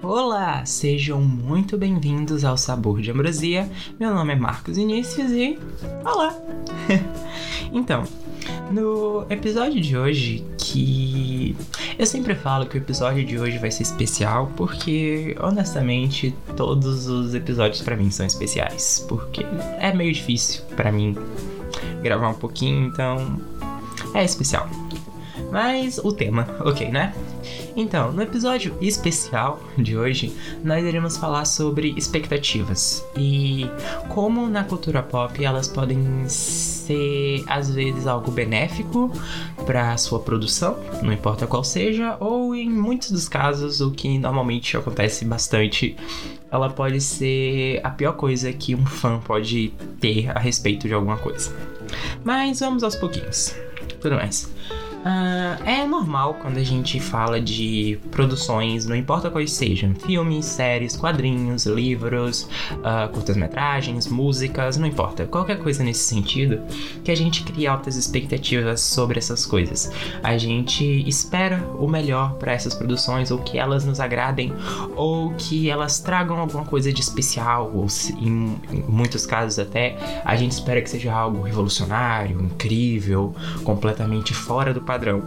Olá, 0.00 0.64
sejam 0.64 1.20
muito 1.20 1.76
bem-vindos 1.76 2.44
ao 2.44 2.56
Sabor 2.56 3.00
de 3.00 3.10
Ambrosia. 3.10 3.68
Meu 3.98 4.14
nome 4.14 4.32
é 4.32 4.36
Marcos 4.36 4.76
Vinícius 4.76 5.32
e. 5.32 5.58
Olá! 6.04 6.38
então, 7.72 8.04
no 8.70 9.26
episódio 9.28 9.80
de 9.80 9.96
hoje, 9.96 10.44
que 10.56 11.56
eu 11.98 12.06
sempre 12.06 12.36
falo 12.36 12.66
que 12.66 12.76
o 12.76 12.78
episódio 12.78 13.24
de 13.24 13.40
hoje 13.40 13.58
vai 13.58 13.72
ser 13.72 13.82
especial 13.82 14.52
porque, 14.56 15.36
honestamente, 15.40 16.32
todos 16.56 17.08
os 17.08 17.34
episódios 17.34 17.82
para 17.82 17.96
mim 17.96 18.08
são 18.08 18.24
especiais, 18.24 19.04
porque 19.08 19.44
é 19.80 19.92
meio 19.92 20.12
difícil 20.12 20.62
para 20.76 20.92
mim 20.92 21.16
gravar 22.04 22.28
um 22.28 22.34
pouquinho, 22.34 22.86
então 22.86 23.40
é 24.14 24.24
especial. 24.24 24.68
Mas 25.50 25.98
o 25.98 26.12
tema, 26.12 26.46
ok, 26.60 26.88
né? 26.88 27.12
Então, 27.78 28.10
no 28.10 28.20
episódio 28.20 28.76
especial 28.80 29.62
de 29.78 29.96
hoje, 29.96 30.36
nós 30.64 30.84
iremos 30.84 31.16
falar 31.16 31.44
sobre 31.44 31.94
expectativas 31.96 33.06
e 33.16 33.70
como 34.08 34.48
na 34.48 34.64
cultura 34.64 35.00
pop 35.00 35.44
elas 35.44 35.68
podem 35.68 36.28
ser 36.28 37.44
às 37.46 37.70
vezes 37.70 38.08
algo 38.08 38.32
benéfico 38.32 39.12
para 39.64 39.96
sua 39.96 40.18
produção, 40.18 40.76
não 41.04 41.12
importa 41.12 41.46
qual 41.46 41.62
seja, 41.62 42.16
ou 42.18 42.52
em 42.52 42.68
muitos 42.68 43.12
dos 43.12 43.28
casos, 43.28 43.80
o 43.80 43.92
que 43.92 44.18
normalmente 44.18 44.76
acontece 44.76 45.24
bastante, 45.24 45.94
ela 46.50 46.68
pode 46.68 47.00
ser 47.00 47.80
a 47.84 47.90
pior 47.90 48.14
coisa 48.14 48.52
que 48.52 48.74
um 48.74 48.84
fã 48.84 49.20
pode 49.20 49.72
ter 50.00 50.36
a 50.36 50.40
respeito 50.40 50.88
de 50.88 50.94
alguma 50.94 51.16
coisa. 51.16 51.54
Mas 52.24 52.58
vamos 52.58 52.82
aos 52.82 52.96
pouquinhos. 52.96 53.54
Tudo 54.00 54.16
mais. 54.16 54.50
Uh, 54.98 55.62
é 55.64 55.86
normal 55.86 56.34
quando 56.42 56.58
a 56.58 56.64
gente 56.64 56.98
fala 56.98 57.40
de 57.40 57.98
produções, 58.10 58.84
não 58.84 58.96
importa 58.96 59.30
quais 59.30 59.52
sejam, 59.52 59.94
filmes, 59.94 60.44
séries, 60.44 60.96
quadrinhos, 60.96 61.66
livros, 61.66 62.48
uh, 62.72 63.08
curtas-metragens, 63.12 64.08
músicas, 64.08 64.76
não 64.76 64.86
importa, 64.86 65.26
qualquer 65.26 65.58
coisa 65.58 65.84
nesse 65.84 66.04
sentido, 66.04 66.60
que 67.04 67.10
a 67.12 67.14
gente 67.14 67.44
cria 67.44 67.72
altas 67.72 67.96
expectativas 67.96 68.80
sobre 68.80 69.18
essas 69.18 69.46
coisas. 69.46 69.90
A 70.22 70.36
gente 70.36 70.84
espera 71.08 71.64
o 71.78 71.86
melhor 71.86 72.34
para 72.34 72.52
essas 72.52 72.74
produções, 72.74 73.30
ou 73.30 73.38
que 73.38 73.56
elas 73.56 73.84
nos 73.84 74.00
agradem, 74.00 74.52
ou 74.96 75.32
que 75.34 75.70
elas 75.70 76.00
tragam 76.00 76.38
alguma 76.38 76.64
coisa 76.64 76.92
de 76.92 77.00
especial, 77.00 77.70
ou 77.72 77.88
se, 77.88 78.12
em, 78.14 78.60
em 78.70 78.84
muitos 78.88 79.24
casos 79.24 79.58
até 79.58 79.96
a 80.24 80.34
gente 80.34 80.52
espera 80.52 80.82
que 80.82 80.90
seja 80.90 81.12
algo 81.12 81.42
revolucionário, 81.42 82.40
incrível, 82.40 83.34
completamente 83.62 84.34
fora 84.34 84.74
do 84.74 84.87
padrão. 84.88 85.22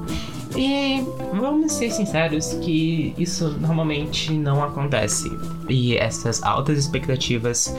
E 0.58 1.06
vamos 1.40 1.74
ser 1.74 1.92
sinceros 1.92 2.56
que 2.56 3.14
isso 3.16 3.52
normalmente 3.60 4.34
não 4.34 4.64
acontece. 4.64 5.32
E 5.70 5.96
essas 5.96 6.42
altas 6.42 6.80
expectativas 6.80 7.74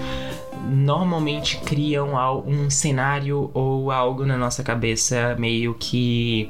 normalmente 0.71 1.59
criam 1.59 2.13
um 2.47 2.71
cenário 2.71 3.51
ou 3.53 3.91
algo 3.91 4.25
na 4.25 4.39
nossa 4.39 4.63
cabeça 4.63 5.37
meio 5.39 5.75
que 5.75 6.49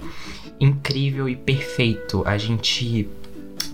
incrível 0.60 1.28
e 1.28 1.34
perfeito. 1.34 2.22
A 2.26 2.36
gente 2.36 3.08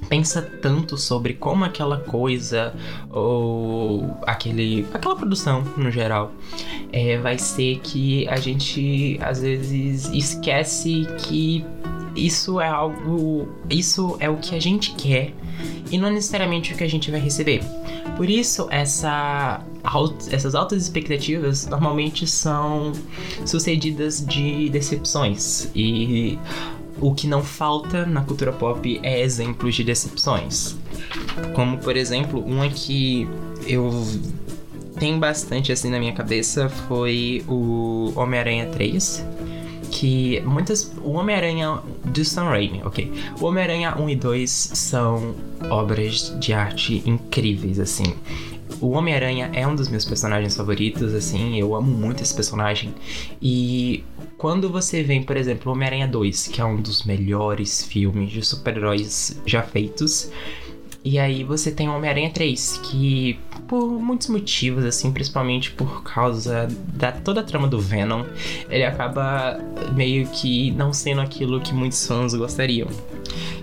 pensa 0.08 0.40
tanto 0.42 0.96
sobre 0.96 1.34
como 1.34 1.64
aquela 1.64 1.98
coisa 1.98 2.74
ou 3.10 4.16
aquele 4.26 4.86
aquela 4.92 5.14
produção 5.14 5.62
no 5.76 5.90
geral 5.90 6.32
é, 6.92 7.18
vai 7.18 7.38
ser 7.38 7.78
que 7.80 8.26
a 8.28 8.36
gente 8.36 9.18
às 9.20 9.42
vezes 9.42 10.10
esquece 10.12 11.06
que 11.18 11.64
isso 12.16 12.60
é 12.60 12.68
algo 12.68 13.48
isso 13.68 14.16
é 14.18 14.28
o 14.28 14.36
que 14.36 14.54
a 14.54 14.60
gente 14.60 14.94
quer 14.94 15.32
e 15.90 15.98
não 15.98 16.10
necessariamente 16.10 16.72
o 16.72 16.76
que 16.76 16.84
a 16.84 16.88
gente 16.88 17.10
vai 17.10 17.20
receber. 17.20 17.62
Por 18.16 18.28
isso 18.28 18.68
essa 18.70 19.62
essas 20.30 20.54
altas 20.54 20.82
expectativas 20.82 21.66
normalmente 21.66 22.26
são 22.26 22.92
sucedidas 23.46 24.24
de 24.26 24.68
decepções 24.68 25.70
e 25.74 26.38
o 27.00 27.14
que 27.14 27.26
não 27.26 27.42
falta 27.42 28.04
na 28.04 28.22
cultura 28.22 28.52
pop 28.52 29.00
é 29.02 29.20
exemplos 29.20 29.74
de 29.74 29.84
decepções. 29.84 30.76
Como, 31.54 31.78
por 31.78 31.96
exemplo, 31.96 32.40
uma 32.40 32.68
que 32.68 33.28
eu 33.66 33.90
tenho 34.98 35.18
bastante 35.18 35.70
assim 35.70 35.90
na 35.90 35.98
minha 35.98 36.12
cabeça 36.12 36.68
foi 36.68 37.44
o 37.48 38.12
Homem-Aranha 38.16 38.66
3. 38.66 39.26
Que 39.90 40.40
muitas. 40.42 40.92
O 41.02 41.12
Homem-Aranha 41.12 41.78
do 42.04 42.24
Sam 42.24 42.44
Raimi, 42.44 42.82
ok? 42.84 43.10
O 43.40 43.46
Homem-Aranha 43.46 43.96
1 43.98 44.10
e 44.10 44.16
2 44.16 44.50
são 44.50 45.34
obras 45.70 46.36
de 46.38 46.52
arte 46.52 47.02
incríveis, 47.06 47.80
assim. 47.80 48.14
O 48.80 48.90
Homem-Aranha 48.90 49.50
é 49.54 49.66
um 49.66 49.74
dos 49.74 49.88
meus 49.88 50.04
personagens 50.04 50.54
favoritos, 50.56 51.14
assim, 51.14 51.58
eu 51.58 51.74
amo 51.74 51.90
muito 51.90 52.22
esse 52.22 52.34
personagem. 52.34 52.94
E 53.40 54.04
quando 54.38 54.70
você 54.70 55.02
vem, 55.02 55.22
por 55.22 55.36
exemplo, 55.36 55.72
Homem-Aranha 55.72 56.06
2, 56.06 56.46
que 56.48 56.60
é 56.60 56.64
um 56.64 56.80
dos 56.80 57.02
melhores 57.02 57.82
filmes 57.82 58.30
de 58.30 58.42
super-heróis 58.46 59.42
já 59.44 59.62
feitos, 59.62 60.30
e 61.04 61.18
aí 61.18 61.42
você 61.42 61.72
tem 61.72 61.88
Homem-Aranha 61.88 62.30
3, 62.30 62.80
que 62.84 63.38
por 63.66 64.00
muitos 64.00 64.28
motivos, 64.28 64.84
assim, 64.84 65.12
principalmente 65.12 65.72
por 65.72 66.02
causa 66.02 66.68
da 66.94 67.10
toda 67.10 67.40
a 67.40 67.44
trama 67.44 67.66
do 67.66 67.80
Venom, 67.80 68.24
ele 68.70 68.84
acaba 68.84 69.58
meio 69.94 70.28
que 70.28 70.70
não 70.70 70.92
sendo 70.92 71.20
aquilo 71.20 71.60
que 71.60 71.74
muitos 71.74 72.06
fãs 72.06 72.34
gostariam. 72.34 72.88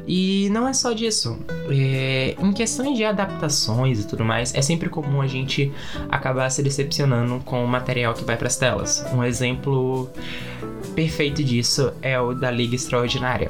E 0.07 0.49
não 0.51 0.67
é 0.67 0.73
só 0.73 0.93
disso. 0.93 1.38
É, 1.69 2.35
em 2.39 2.53
questões 2.53 2.97
de 2.97 3.03
adaptações 3.03 3.99
e 3.99 4.07
tudo 4.07 4.23
mais, 4.23 4.53
é 4.53 4.61
sempre 4.61 4.89
comum 4.89 5.21
a 5.21 5.27
gente 5.27 5.71
acabar 6.09 6.49
se 6.49 6.61
decepcionando 6.61 7.39
com 7.43 7.63
o 7.63 7.67
material 7.67 8.13
que 8.13 8.23
vai 8.23 8.38
para 8.38 8.47
as 8.47 8.55
telas. 8.55 9.03
Um 9.13 9.23
exemplo 9.23 10.09
perfeito 10.93 11.43
disso 11.43 11.91
é 12.01 12.19
o 12.19 12.33
da 12.33 12.51
Liga 12.51 12.75
Extraordinária 12.75 13.49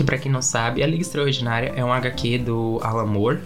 que 0.00 0.04
para 0.04 0.16
quem 0.16 0.32
não 0.32 0.40
sabe, 0.40 0.82
a 0.82 0.86
Liga 0.86 1.02
Extraordinária 1.02 1.74
é 1.76 1.84
um 1.84 1.92
HQ 1.92 2.38
do 2.38 2.80
Alan 2.82 3.04
Moore, 3.04 3.38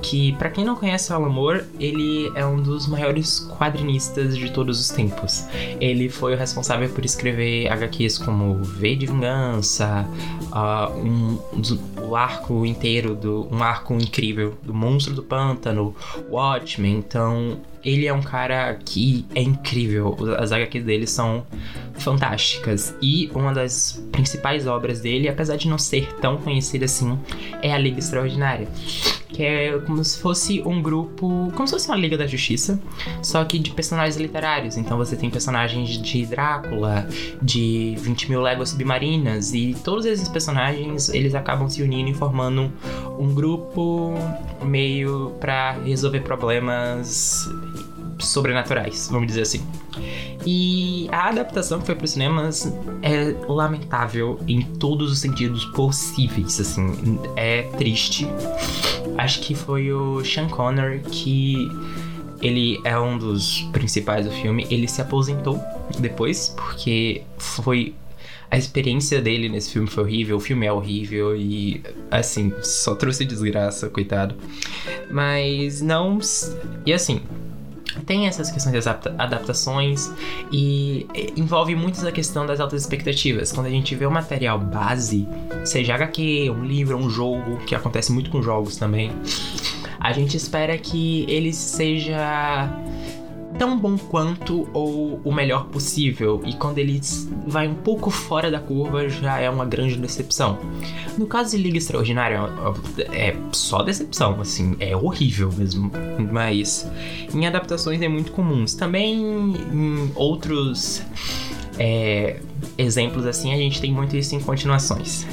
que 0.00 0.32
para 0.34 0.50
quem 0.50 0.64
não 0.64 0.76
conhece 0.76 1.10
o 1.10 1.16
Alan 1.16 1.28
Moore, 1.28 1.64
ele 1.80 2.30
é 2.36 2.46
um 2.46 2.62
dos 2.62 2.86
maiores 2.86 3.40
quadrinistas 3.58 4.38
de 4.38 4.52
todos 4.52 4.78
os 4.78 4.88
tempos. 4.88 5.44
Ele 5.80 6.08
foi 6.08 6.34
o 6.34 6.36
responsável 6.36 6.88
por 6.90 7.04
escrever 7.04 7.66
HQs 7.72 8.18
como 8.18 8.54
V 8.62 8.94
de 8.94 9.06
Vingança, 9.06 10.08
uh, 10.52 10.96
um, 10.96 11.40
um, 11.52 12.08
o 12.08 12.14
arco 12.14 12.64
inteiro 12.64 13.16
do 13.16 13.48
um 13.50 13.60
arco 13.60 13.92
incrível 13.94 14.56
do 14.62 14.72
Monstro 14.72 15.12
do 15.12 15.24
Pântano, 15.24 15.92
Watchmen, 16.30 16.98
então 16.98 17.58
ele 17.86 18.04
é 18.08 18.12
um 18.12 18.20
cara 18.20 18.76
que 18.84 19.24
é 19.32 19.40
incrível. 19.40 20.16
As 20.38 20.50
HQs 20.50 20.84
dele 20.84 21.06
são 21.06 21.46
fantásticas. 21.94 22.96
E 23.00 23.30
uma 23.32 23.54
das 23.54 24.04
principais 24.10 24.66
obras 24.66 25.00
dele, 25.00 25.28
apesar 25.28 25.56
de 25.56 25.68
não 25.68 25.78
ser 25.78 26.12
tão 26.16 26.36
conhecida 26.36 26.86
assim, 26.86 27.16
é 27.62 27.72
a 27.72 27.78
Liga 27.78 28.00
Extraordinária 28.00 28.66
que 29.28 29.42
é 29.42 29.78
como 29.80 30.04
se 30.04 30.18
fosse 30.18 30.62
um 30.64 30.80
grupo, 30.80 31.52
como 31.54 31.66
se 31.66 31.74
fosse 31.74 31.88
uma 31.88 31.96
Liga 31.96 32.16
da 32.16 32.26
Justiça, 32.26 32.80
só 33.22 33.44
que 33.44 33.58
de 33.58 33.70
personagens 33.70 34.16
literários. 34.16 34.76
Então 34.76 34.96
você 34.96 35.16
tem 35.16 35.30
personagens 35.30 36.00
de 36.00 36.26
Drácula, 36.26 37.08
de 37.42 37.96
20 37.98 38.30
mil 38.30 38.40
léguas 38.40 38.70
submarinas, 38.70 39.52
e 39.52 39.76
todos 39.84 40.06
esses 40.06 40.28
personagens 40.28 41.08
eles 41.08 41.34
acabam 41.34 41.68
se 41.68 41.82
unindo 41.82 42.10
e 42.10 42.14
formando 42.14 42.72
um 43.18 43.34
grupo 43.34 44.14
meio 44.62 45.34
para 45.40 45.72
resolver 45.72 46.20
problemas 46.20 47.48
sobrenaturais, 48.18 49.08
vamos 49.10 49.26
dizer 49.26 49.42
assim. 49.42 49.62
E 50.44 51.08
a 51.10 51.28
adaptação 51.28 51.80
que 51.80 51.86
foi 51.86 51.94
para 51.94 52.04
os 52.04 52.12
cinemas 52.12 52.72
é 53.02 53.34
lamentável 53.48 54.38
em 54.46 54.62
todos 54.62 55.10
os 55.10 55.18
sentidos 55.18 55.64
possíveis, 55.66 56.60
assim, 56.60 57.18
é 57.34 57.62
triste. 57.76 58.28
Acho 59.18 59.40
que 59.40 59.54
foi 59.54 59.92
o 59.92 60.24
Sean 60.24 60.48
Connor 60.48 61.00
que 61.00 61.68
ele 62.42 62.80
é 62.84 62.98
um 62.98 63.18
dos 63.18 63.62
principais 63.72 64.26
do 64.26 64.32
filme. 64.32 64.66
Ele 64.70 64.86
se 64.86 65.00
aposentou 65.00 65.60
depois 65.98 66.48
porque 66.56 67.22
foi 67.38 67.94
a 68.50 68.56
experiência 68.56 69.20
dele 69.20 69.48
nesse 69.48 69.70
filme 69.70 69.88
foi 69.88 70.04
horrível, 70.04 70.36
o 70.36 70.40
filme 70.40 70.66
é 70.66 70.72
horrível 70.72 71.36
e 71.36 71.82
assim, 72.10 72.52
só 72.62 72.94
trouxe 72.94 73.24
desgraça, 73.24 73.88
coitado. 73.88 74.36
Mas 75.10 75.80
não. 75.82 76.18
E 76.84 76.92
assim, 76.92 77.22
tem 78.04 78.26
essas 78.26 78.50
questões 78.50 78.84
de 78.84 78.88
adaptações 78.88 80.10
e 80.52 81.06
envolve 81.36 81.74
muito 81.74 81.98
essa 81.98 82.12
questão 82.12 82.46
das 82.46 82.60
altas 82.60 82.82
expectativas. 82.82 83.52
Quando 83.52 83.66
a 83.66 83.70
gente 83.70 83.94
vê 83.94 84.06
o 84.06 84.10
material 84.10 84.58
base, 84.58 85.26
seja 85.64 85.94
HQ, 85.94 86.50
um 86.50 86.64
livro, 86.64 86.96
um 86.96 87.08
jogo, 87.08 87.58
que 87.66 87.74
acontece 87.74 88.12
muito 88.12 88.30
com 88.30 88.42
jogos 88.42 88.76
também, 88.76 89.12
a 90.00 90.12
gente 90.12 90.36
espera 90.36 90.76
que 90.78 91.24
ele 91.28 91.52
seja 91.52 92.70
tão 93.58 93.78
bom 93.78 93.96
quanto 93.96 94.68
ou 94.72 95.20
o 95.24 95.32
melhor 95.32 95.66
possível, 95.66 96.42
e 96.44 96.54
quando 96.54 96.78
ele 96.78 97.00
vai 97.46 97.68
um 97.68 97.74
pouco 97.74 98.10
fora 98.10 98.50
da 98.50 98.60
curva 98.60 99.08
já 99.08 99.38
é 99.38 99.48
uma 99.48 99.64
grande 99.64 99.96
decepção. 99.96 100.58
No 101.16 101.26
caso 101.26 101.56
de 101.56 101.62
Liga 101.62 101.78
Extraordinária, 101.78 102.40
é 103.12 103.36
só 103.52 103.82
decepção, 103.82 104.40
assim, 104.40 104.76
é 104.78 104.96
horrível 104.96 105.50
mesmo, 105.52 105.90
mas 106.32 106.88
em 107.32 107.46
adaptações 107.46 108.00
é 108.02 108.08
muito 108.08 108.32
comuns. 108.32 108.74
Também 108.74 109.16
em 109.72 110.12
outros 110.14 111.02
é, 111.78 112.40
exemplos 112.76 113.26
assim, 113.26 113.52
a 113.52 113.56
gente 113.56 113.80
tem 113.80 113.92
muito 113.92 114.16
isso 114.16 114.34
em 114.34 114.40
continuações. 114.40 115.26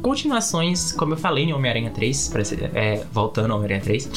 Continuações, 0.00 0.92
como 0.92 1.14
eu 1.14 1.16
falei 1.18 1.44
em 1.44 1.52
Homem-Aranha 1.52 1.90
3, 1.90 2.32
é, 2.74 3.04
voltando 3.12 3.50
ao 3.50 3.58
Homem-Aranha 3.58 3.82
3, 3.82 4.08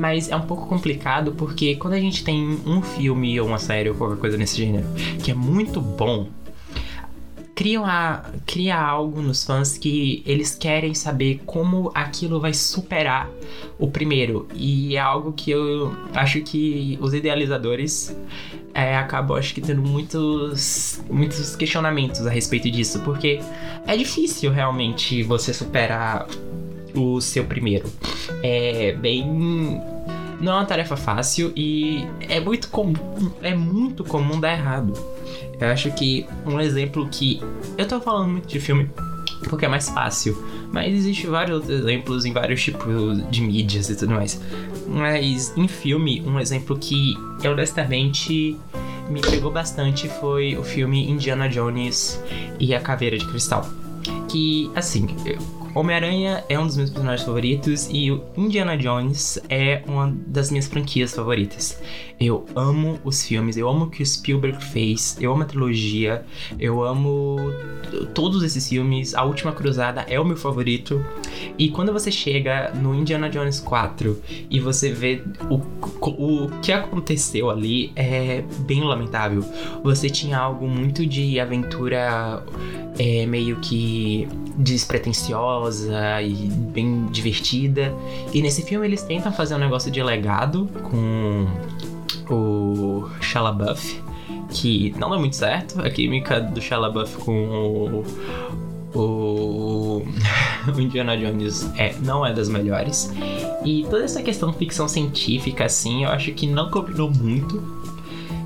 mas 0.00 0.30
é 0.30 0.34
um 0.34 0.42
pouco 0.42 0.66
complicado 0.66 1.32
porque 1.32 1.76
quando 1.76 1.94
a 1.94 2.00
gente 2.00 2.24
tem 2.24 2.58
um 2.66 2.80
filme 2.80 3.38
ou 3.38 3.46
uma 3.46 3.58
série 3.58 3.90
ou 3.90 3.94
qualquer 3.94 4.16
coisa 4.18 4.36
nesse 4.38 4.56
gênero 4.56 4.86
que 5.22 5.30
é 5.30 5.34
muito 5.34 5.80
bom, 5.80 6.28
cria, 7.60 7.78
uma, 7.78 8.24
cria 8.46 8.80
algo 8.80 9.20
nos 9.20 9.44
fãs 9.44 9.76
que 9.76 10.22
eles 10.24 10.54
querem 10.54 10.94
saber 10.94 11.42
como 11.44 11.90
aquilo 11.94 12.40
vai 12.40 12.54
superar 12.54 13.28
o 13.78 13.86
primeiro. 13.86 14.48
E 14.54 14.96
é 14.96 14.98
algo 14.98 15.34
que 15.34 15.50
eu 15.50 15.94
acho 16.14 16.40
que 16.40 16.98
os 17.02 17.12
idealizadores 17.12 18.16
é, 18.72 18.96
acabam, 18.96 19.36
acho 19.36 19.52
que, 19.52 19.60
tendo 19.60 19.82
muitos, 19.82 21.02
muitos 21.10 21.54
questionamentos 21.54 22.26
a 22.26 22.30
respeito 22.30 22.70
disso, 22.70 23.00
porque 23.00 23.40
é 23.86 23.94
difícil 23.94 24.50
realmente 24.50 25.22
você 25.22 25.52
superar 25.52 26.26
o 26.94 27.20
seu 27.20 27.44
primeiro. 27.44 27.90
É 28.42 28.92
bem 28.92 29.80
não 30.40 30.52
é 30.52 30.56
uma 30.56 30.64
tarefa 30.64 30.96
fácil 30.96 31.52
e 31.54 32.06
é 32.20 32.40
muito 32.40 32.68
comum, 32.68 32.94
é 33.42 33.54
muito 33.54 34.02
comum 34.02 34.40
dar 34.40 34.52
errado. 34.52 34.94
Eu 35.60 35.68
acho 35.68 35.92
que 35.92 36.26
um 36.46 36.58
exemplo 36.58 37.06
que. 37.08 37.40
Eu 37.76 37.86
tô 37.86 38.00
falando 38.00 38.30
muito 38.30 38.48
de 38.48 38.58
filme 38.58 38.90
porque 39.48 39.64
é 39.64 39.68
mais 39.68 39.88
fácil, 39.88 40.36
mas 40.72 40.92
existe 40.92 41.26
vários 41.26 41.56
outros 41.56 41.80
exemplos 41.80 42.24
em 42.24 42.32
vários 42.32 42.62
tipos 42.62 43.30
de 43.30 43.42
mídias 43.42 43.90
e 43.90 43.96
tudo 43.96 44.14
mais. 44.14 44.40
Mas 44.86 45.56
em 45.56 45.68
filme, 45.68 46.22
um 46.26 46.40
exemplo 46.40 46.78
que 46.78 47.14
honestamente 47.44 48.56
me 49.10 49.20
pegou 49.20 49.50
bastante 49.50 50.08
foi 50.08 50.56
o 50.56 50.62
filme 50.62 51.10
Indiana 51.10 51.48
Jones 51.48 52.22
e 52.58 52.74
a 52.74 52.80
Caveira 52.80 53.18
de 53.18 53.26
Cristal. 53.26 53.68
Que, 54.28 54.70
assim, 54.74 55.06
Homem-Aranha 55.74 56.44
é 56.48 56.58
um 56.58 56.66
dos 56.66 56.76
meus 56.76 56.90
personagens 56.90 57.24
favoritos 57.24 57.88
e 57.92 58.10
o 58.10 58.24
Indiana 58.36 58.76
Jones 58.76 59.38
é 59.48 59.82
uma 59.86 60.14
das 60.26 60.50
minhas 60.50 60.66
franquias 60.66 61.14
favoritas. 61.14 61.80
Eu 62.20 62.44
amo 62.54 62.98
os 63.02 63.22
filmes, 63.22 63.56
eu 63.56 63.66
amo 63.66 63.86
o 63.86 63.90
que 63.90 64.02
o 64.02 64.06
Spielberg 64.06 64.62
fez, 64.62 65.16
eu 65.18 65.32
amo 65.32 65.42
a 65.42 65.46
trilogia, 65.46 66.22
eu 66.58 66.82
amo 66.84 67.38
todos 68.12 68.42
esses 68.42 68.68
filmes. 68.68 69.14
A 69.14 69.24
Última 69.24 69.52
Cruzada 69.52 70.02
é 70.02 70.20
o 70.20 70.24
meu 70.24 70.36
favorito. 70.36 71.02
E 71.58 71.70
quando 71.70 71.94
você 71.94 72.12
chega 72.12 72.72
no 72.74 72.94
Indiana 72.94 73.30
Jones 73.30 73.58
4 73.58 74.20
e 74.50 74.60
você 74.60 74.92
vê 74.92 75.22
o, 75.48 75.62
o 76.10 76.50
que 76.60 76.72
aconteceu 76.72 77.48
ali, 77.48 77.90
é 77.96 78.44
bem 78.66 78.82
lamentável. 78.82 79.42
Você 79.82 80.10
tinha 80.10 80.36
algo 80.36 80.68
muito 80.68 81.06
de 81.06 81.40
aventura 81.40 82.44
é, 82.98 83.24
meio 83.24 83.56
que 83.60 84.28
despretensiosa 84.58 86.20
e 86.20 86.34
bem 86.34 87.06
divertida. 87.06 87.94
E 88.34 88.42
nesse 88.42 88.62
filme 88.62 88.86
eles 88.86 89.02
tentam 89.02 89.32
fazer 89.32 89.54
um 89.54 89.58
negócio 89.58 89.90
de 89.90 90.02
legado 90.02 90.68
com 90.82 91.46
Shalabuff, 93.30 94.02
que 94.50 94.94
não 94.98 95.10
dá 95.10 95.18
muito 95.18 95.36
certo. 95.36 95.80
A 95.80 95.90
química 95.90 96.40
do 96.40 96.60
Shalabuff 96.60 97.16
com 97.18 98.04
o, 98.92 98.98
o, 98.98 100.04
o 100.74 100.80
Indiana 100.80 101.16
Jones 101.16 101.70
é, 101.76 101.94
não 102.02 102.24
é 102.26 102.32
das 102.32 102.48
melhores. 102.48 103.12
E 103.64 103.84
toda 103.88 104.04
essa 104.04 104.22
questão 104.22 104.52
ficção 104.52 104.88
científica, 104.88 105.64
assim, 105.64 106.04
eu 106.04 106.10
acho 106.10 106.32
que 106.32 106.46
não 106.46 106.70
combinou 106.70 107.10
muito 107.10 107.62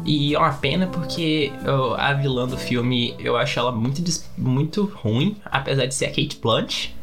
e 0.05 0.35
é 0.35 0.39
uma 0.39 0.53
pena 0.53 0.87
porque 0.87 1.51
eu, 1.65 1.95
a 1.95 2.13
vilã 2.13 2.47
do 2.47 2.59
filme 2.59 3.15
eu 3.19 3.37
acho 3.37 3.59
ela 3.59 3.73
muito, 3.73 4.03
muito 4.37 4.85
ruim, 4.95 5.37
apesar 5.47 5.87
de 5.87 5.95
ser 5.95 6.07
a 6.07 6.09
Kate 6.09 6.39
Blanch. 6.41 6.95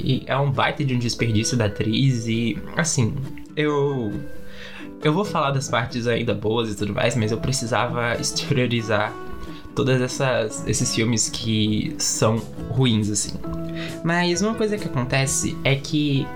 E 0.00 0.24
é 0.26 0.36
um 0.36 0.50
baita 0.50 0.84
de 0.84 0.94
um 0.94 0.98
desperdício 0.98 1.56
da 1.56 1.66
atriz. 1.66 2.26
E 2.26 2.58
assim, 2.76 3.14
eu. 3.54 4.12
Eu 5.04 5.12
vou 5.12 5.24
falar 5.24 5.50
das 5.50 5.68
partes 5.68 6.06
ainda 6.06 6.34
boas 6.34 6.72
e 6.72 6.76
tudo 6.76 6.94
mais, 6.94 7.14
mas 7.14 7.30
eu 7.30 7.38
precisava 7.38 8.14
exteriorizar 8.18 9.12
todas 9.74 10.00
essas 10.00 10.66
esses 10.66 10.94
filmes 10.94 11.28
que 11.28 11.94
são 11.98 12.38
ruins 12.70 13.10
assim. 13.10 13.38
Mas 14.02 14.40
uma 14.40 14.54
coisa 14.54 14.78
que 14.78 14.86
acontece 14.86 15.56
é 15.62 15.74
que 15.74 16.26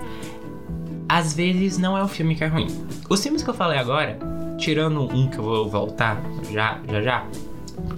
às 1.07 1.33
vezes 1.33 1.79
não 1.79 1.97
é 1.97 2.03
o 2.03 2.07
filme 2.07 2.35
que 2.35 2.43
é 2.43 2.47
ruim. 2.47 2.67
Os 3.09 3.23
filmes 3.23 3.41
que 3.41 3.49
eu 3.49 3.53
falei 3.55 3.79
agora 3.79 4.19
tirando 4.59 5.03
um 5.03 5.27
que 5.27 5.39
eu 5.39 5.43
vou 5.43 5.67
voltar 5.67 6.21
já, 6.51 6.79
já, 6.87 7.01
já, 7.01 7.25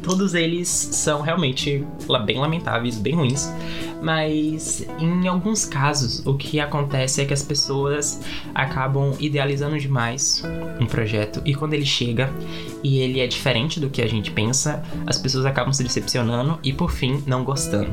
todos 0.04 0.34
eles 0.34 0.68
são 0.68 1.22
realmente 1.22 1.86
bem 2.26 2.40
lamentáveis, 2.40 2.98
bem 2.98 3.16
ruins. 3.16 3.52
Mas 4.02 4.86
em 5.00 5.28
alguns 5.28 5.64
casos, 5.64 6.26
o 6.26 6.34
que 6.34 6.60
acontece 6.60 7.22
é 7.22 7.26
que 7.26 7.34
as 7.34 7.44
pessoas 7.44 8.20
acabam 8.54 9.14
idealizando 9.20 9.80
demais 9.80 10.44
um 10.80 10.88
projeto 10.88 11.42
e 11.46 11.54
quando 11.54 11.74
ele 11.74 11.86
chega 11.86 12.34
e 12.84 13.00
ele 13.00 13.20
é 13.20 13.28
diferente 13.28 13.80
do 13.80 13.90
que 13.90 14.02
a 14.02 14.08
gente 14.08 14.32
pensa, 14.32 14.84
as 15.06 15.20
pessoas 15.20 15.46
acabam 15.46 15.72
se 15.72 15.84
decepcionando 15.84 16.58
e 16.64 16.74
por 16.74 16.92
fim 16.92 17.24
não 17.28 17.44
gostando. 17.44 17.92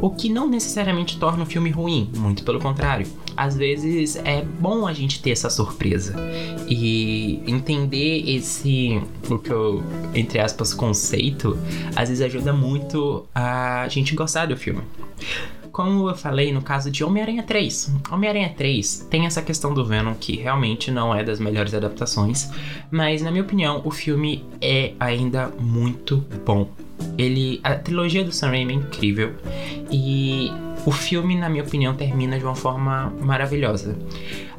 O 0.00 0.10
que 0.10 0.28
não 0.28 0.48
necessariamente 0.48 1.18
torna 1.18 1.44
o 1.44 1.46
filme 1.46 1.70
ruim, 1.70 2.10
muito 2.16 2.44
pelo 2.44 2.60
contrário. 2.60 3.06
Às 3.38 3.56
vezes 3.56 4.16
é 4.16 4.42
bom 4.42 4.84
a 4.84 4.92
gente 4.92 5.22
ter 5.22 5.30
essa 5.30 5.48
surpresa 5.48 6.16
e 6.68 7.40
entender 7.46 8.28
esse, 8.28 9.00
o 9.30 9.38
que 9.38 9.50
eu, 9.50 9.80
entre 10.12 10.40
aspas, 10.40 10.74
conceito, 10.74 11.56
às 11.94 12.08
vezes 12.08 12.20
ajuda 12.20 12.52
muito 12.52 13.24
a 13.32 13.86
gente 13.88 14.12
gostar 14.16 14.46
do 14.46 14.56
filme. 14.56 14.82
Como 15.70 16.08
eu 16.08 16.16
falei 16.16 16.52
no 16.52 16.60
caso 16.60 16.90
de 16.90 17.04
Homem-Aranha 17.04 17.44
3. 17.44 17.94
Homem-Aranha 18.10 18.52
3 18.56 19.06
tem 19.08 19.24
essa 19.24 19.40
questão 19.40 19.72
do 19.72 19.84
Venom 19.84 20.14
que 20.14 20.34
realmente 20.34 20.90
não 20.90 21.14
é 21.14 21.22
das 21.22 21.38
melhores 21.38 21.72
adaptações, 21.72 22.50
mas 22.90 23.22
na 23.22 23.30
minha 23.30 23.44
opinião 23.44 23.82
o 23.84 23.92
filme 23.92 24.44
é 24.60 24.94
ainda 24.98 25.46
muito 25.60 26.24
bom. 26.44 26.68
Ele, 27.16 27.60
a 27.62 27.76
trilogia 27.76 28.24
do 28.24 28.32
Sam 28.32 28.48
Raimi 28.48 28.72
é 28.72 28.76
incrível 28.76 29.34
e 29.92 30.50
o 30.88 30.90
filme, 30.90 31.36
na 31.36 31.50
minha 31.50 31.62
opinião, 31.62 31.94
termina 31.94 32.38
de 32.38 32.44
uma 32.46 32.54
forma 32.54 33.12
maravilhosa. 33.20 33.94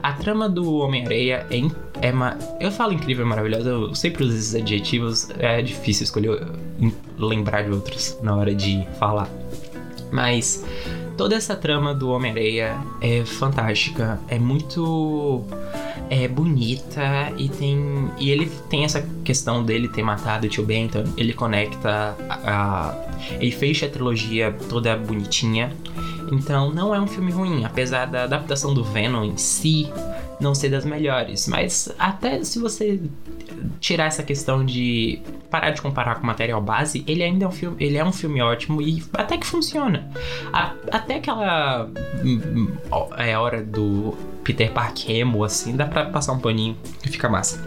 A 0.02 0.14
trama 0.14 0.48
do 0.48 0.76
Homem-Areia 0.76 1.48
é, 1.50 2.08
é 2.08 2.12
uma. 2.12 2.38
Eu 2.60 2.72
falo 2.72 2.94
incrível, 2.94 3.26
maravilhosa, 3.26 3.70
eu 3.72 3.96
sempre 3.96 4.24
uso 4.24 4.36
esses 4.36 4.54
adjetivos, 4.54 5.28
é 5.40 5.60
difícil 5.64 6.04
escolher 6.04 6.40
lembrar 7.18 7.64
de 7.64 7.72
outros 7.72 8.16
na 8.22 8.36
hora 8.36 8.54
de 8.54 8.88
falar. 9.00 9.28
Mas 10.12 10.64
toda 11.18 11.36
essa 11.36 11.56
trama 11.56 11.96
do 11.96 12.12
Homem-Areia 12.12 12.78
é 13.02 13.26
fantástica, 13.26 14.20
é 14.28 14.38
muito 14.38 15.44
é 16.12 16.28
bonita 16.28 17.32
e 17.38 17.50
tem 17.50 18.10
e 18.20 18.32
ele 18.32 18.52
tem 18.70 18.84
essa 18.84 19.04
questão 19.24 19.64
dele 19.64 19.88
ter 19.88 20.04
matado 20.04 20.46
o 20.46 20.50
tio 20.50 20.64
Ben, 20.64 20.90
ele 21.18 21.34
conecta 21.34 22.16
a, 22.30 22.40
a 22.46 23.10
ele 23.40 23.52
fecha 23.52 23.88
a 23.88 23.90
trilogia 23.90 24.56
toda 24.70 24.96
bonitinha. 24.96 25.72
Então 26.32 26.72
não 26.74 26.94
é 26.94 27.00
um 27.00 27.08
filme 27.08 27.32
ruim, 27.32 27.66
apesar 27.66 28.06
da 28.06 28.24
adaptação 28.24 28.74
do 28.74 28.84
Venom 28.84 29.24
em 29.24 29.38
si 29.38 29.92
não 30.40 30.56
ser 30.56 30.70
das 30.70 30.86
melhores, 30.86 31.48
mas 31.48 31.94
até 32.00 32.44
se 32.44 32.60
você 32.60 33.02
tirar 33.80 34.06
essa 34.06 34.24
questão 34.24 34.66
de 34.66 35.22
parar 35.50 35.72
de 35.72 35.82
comparar 35.82 36.16
com 36.16 36.26
material 36.26 36.62
base, 36.62 37.04
ele 37.08 37.24
ainda 37.24 37.46
é 37.46 37.48
um 37.48 37.52
filme, 37.52 37.76
ele 37.80 37.98
é 37.98 38.06
um 38.06 38.12
filme 38.12 38.42
ótimo 38.42 38.82
e 38.82 39.04
até 39.14 39.38
que 39.38 39.46
funciona. 39.46 40.10
A, 40.54 40.74
até 40.92 41.16
aquela 41.16 41.90
hum, 42.24 42.42
hum, 42.56 42.68
é 43.18 43.38
hora 43.38 43.62
do 43.62 44.16
Peter 44.44 44.72
Parker 44.72 45.12
emo 45.12 45.44
assim, 45.44 45.76
dá 45.76 45.86
para 45.86 46.06
passar 46.06 46.34
um 46.34 46.40
paninho 46.40 46.78
e 47.06 47.10
fica 47.10 47.28
massa. 47.28 47.62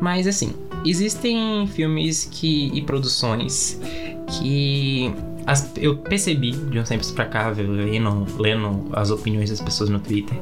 Mas 0.00 0.26
assim, 0.26 0.54
existem 0.84 1.66
filmes 1.68 2.28
que 2.30 2.70
e 2.74 2.82
produções 2.82 3.80
que 4.26 5.14
as, 5.46 5.70
eu 5.76 5.96
percebi 5.96 6.52
de 6.52 6.78
uns 6.78 6.88
tempos 6.88 7.10
pra 7.10 7.26
cá, 7.26 7.48
lendo, 7.48 8.26
lendo 8.38 8.88
as 8.92 9.10
opiniões 9.10 9.50
das 9.50 9.60
pessoas 9.60 9.90
no 9.90 9.98
Twitter, 9.98 10.38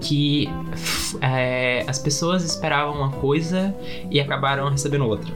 que 0.00 0.48
é, 1.20 1.84
as 1.86 1.98
pessoas 1.98 2.44
esperavam 2.44 2.94
uma 2.94 3.10
coisa 3.10 3.74
e 4.10 4.20
acabaram 4.20 4.68
recebendo 4.68 5.06
outra. 5.06 5.32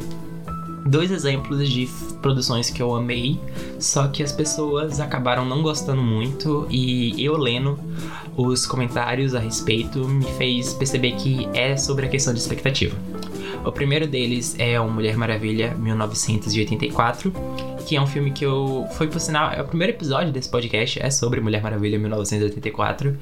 Dois 0.87 1.11
exemplos 1.11 1.69
de 1.69 1.87
produções 2.23 2.71
que 2.71 2.81
eu 2.81 2.95
amei, 2.95 3.39
só 3.79 4.09
que 4.09 4.23
as 4.23 4.33
pessoas 4.33 5.01
acabaram 5.01 5.45
não 5.45 5.63
gostando 5.63 6.01
muito 6.01 6.67
e 6.71 7.23
eu 7.23 7.37
lendo 7.37 7.79
os 8.37 8.65
comentários 8.67 9.35
a 9.35 9.41
respeito 9.41 10.07
me 10.09 10.25
fez 10.25 10.73
perceber 10.73 11.13
que 11.17 11.49
é 11.53 11.77
sobre 11.77 12.07
a 12.07 12.09
questão 12.09 12.33
de 12.33 12.39
expectativa. 12.39 12.97
O 13.65 13.73
primeiro 13.73 14.07
deles 14.07 14.55
é 14.59 14.81
o 14.81 14.89
Mulher 14.89 15.17
Maravilha 15.17 15.75
1984, 15.75 17.33
que 17.89 17.97
é 17.97 18.01
um 18.01 18.07
filme 18.07 18.31
que 18.31 18.45
eu. 18.45 18.87
Foi 18.93 19.07
por 19.07 19.19
sinal. 19.19 19.51
É 19.51 19.63
o 19.63 19.65
primeiro 19.65 19.95
episódio 19.95 20.31
desse 20.31 20.51
podcast 20.51 21.01
é 21.01 21.11
sobre 21.11 21.41
Mulher 21.41 21.63
Maravilha 21.63 21.99
1984. 21.99 23.17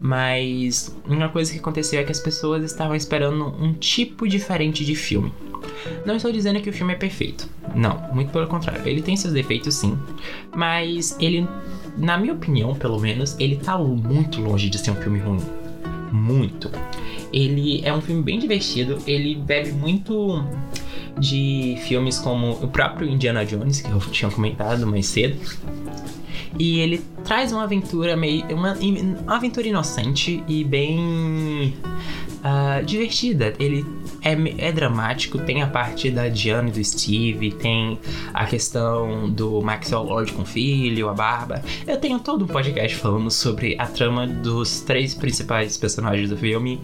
Mas 0.00 0.96
uma 1.06 1.28
coisa 1.28 1.52
que 1.52 1.58
aconteceu 1.58 2.00
é 2.00 2.04
que 2.04 2.12
as 2.12 2.20
pessoas 2.20 2.64
estavam 2.64 2.96
esperando 2.96 3.46
um 3.62 3.74
tipo 3.74 4.26
diferente 4.26 4.86
de 4.86 4.94
filme. 4.94 5.30
Não 6.06 6.16
estou 6.16 6.32
dizendo 6.32 6.60
que 6.62 6.70
o 6.70 6.72
filme 6.72 6.94
é 6.94 6.96
perfeito. 6.96 7.46
Não, 7.74 8.08
muito 8.14 8.32
pelo 8.32 8.46
contrário. 8.46 8.80
Ele 8.88 9.02
tem 9.02 9.18
seus 9.18 9.34
defeitos 9.34 9.74
sim. 9.74 9.98
Mas 10.54 11.14
ele, 11.20 11.46
na 11.98 12.16
minha 12.16 12.32
opinião, 12.32 12.74
pelo 12.74 12.98
menos, 12.98 13.36
ele 13.38 13.56
tá 13.56 13.76
muito 13.76 14.40
longe 14.40 14.70
de 14.70 14.78
ser 14.78 14.92
um 14.92 14.96
filme 14.96 15.18
ruim. 15.18 15.42
Muito. 16.10 16.70
Ele 17.34 17.82
é 17.84 17.92
um 17.92 18.00
filme 18.00 18.22
bem 18.22 18.38
divertido. 18.38 18.98
Ele 19.06 19.34
bebe 19.34 19.72
muito 19.72 20.42
de 21.18 21.76
filmes 21.86 22.18
como 22.18 22.52
o 22.52 22.68
próprio 22.68 23.08
Indiana 23.08 23.44
Jones, 23.44 23.80
que 23.80 23.90
eu 23.90 23.98
tinha 23.98 24.30
comentado 24.30 24.86
mais 24.86 25.06
cedo. 25.06 25.36
E 26.58 26.80
ele 26.80 27.02
traz 27.24 27.52
uma 27.52 27.64
aventura 27.64 28.16
meio. 28.16 28.44
Uma, 28.54 28.74
uma 28.74 29.36
aventura 29.36 29.66
inocente 29.66 30.42
e 30.48 30.64
bem. 30.64 31.74
Uh, 32.46 32.84
divertida. 32.84 33.54
Ele 33.58 33.84
é, 34.22 34.68
é, 34.68 34.70
dramático, 34.70 35.36
tem 35.38 35.62
a 35.62 35.66
parte 35.66 36.12
da 36.12 36.28
Diana 36.28 36.68
e 36.68 36.72
do 36.72 36.84
Steve, 36.84 37.50
tem 37.50 37.98
a 38.32 38.46
questão 38.46 39.28
do 39.28 39.60
Maxwell 39.60 40.04
Lord 40.04 40.32
com 40.32 40.44
filho, 40.44 41.08
a 41.08 41.12
Barba. 41.12 41.60
Eu 41.84 41.96
tenho 41.96 42.20
todo 42.20 42.44
um 42.44 42.46
podcast 42.46 42.96
falando 42.98 43.32
sobre 43.32 43.74
a 43.80 43.86
trama 43.86 44.28
dos 44.28 44.80
três 44.80 45.12
principais 45.12 45.76
personagens 45.76 46.30
do 46.30 46.36
filme. 46.36 46.80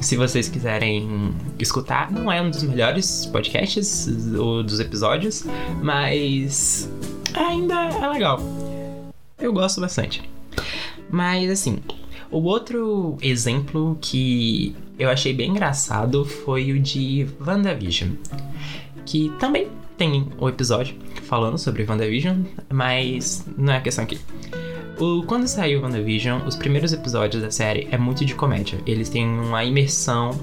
Se 0.00 0.16
vocês 0.16 0.48
quiserem 0.48 1.32
escutar, 1.60 2.10
não 2.10 2.32
é 2.32 2.42
um 2.42 2.50
dos 2.50 2.64
melhores 2.64 3.24
podcasts 3.26 4.08
ou 4.34 4.64
dos 4.64 4.80
episódios, 4.80 5.44
mas 5.80 6.90
ainda 7.34 7.84
é 7.84 8.08
legal. 8.08 8.40
Eu 9.38 9.52
gosto 9.52 9.80
bastante. 9.80 10.28
Mas 11.08 11.48
assim, 11.50 11.78
o 12.32 12.42
outro 12.42 13.16
exemplo 13.22 13.96
que 14.00 14.74
eu 14.98 15.08
achei 15.08 15.32
bem 15.32 15.50
engraçado 15.50 16.24
foi 16.24 16.72
o 16.72 16.80
de 16.80 17.26
WandaVision, 17.40 18.10
que 19.06 19.30
também 19.38 19.68
tem 19.96 20.28
o 20.38 20.46
um 20.46 20.48
episódio 20.48 20.94
falando 21.24 21.58
sobre 21.58 21.84
WandaVision, 21.84 22.42
mas 22.70 23.46
não 23.56 23.72
é 23.72 23.76
a 23.76 23.80
questão 23.80 24.04
aqui. 24.04 24.18
O, 24.98 25.22
quando 25.22 25.46
saiu 25.46 25.80
WandaVision, 25.80 26.44
os 26.44 26.56
primeiros 26.56 26.92
episódios 26.92 27.40
da 27.40 27.52
série 27.52 27.86
é 27.92 27.96
muito 27.96 28.24
de 28.24 28.34
comédia. 28.34 28.80
Eles 28.84 29.08
têm 29.08 29.24
uma 29.28 29.64
imersão 29.64 30.40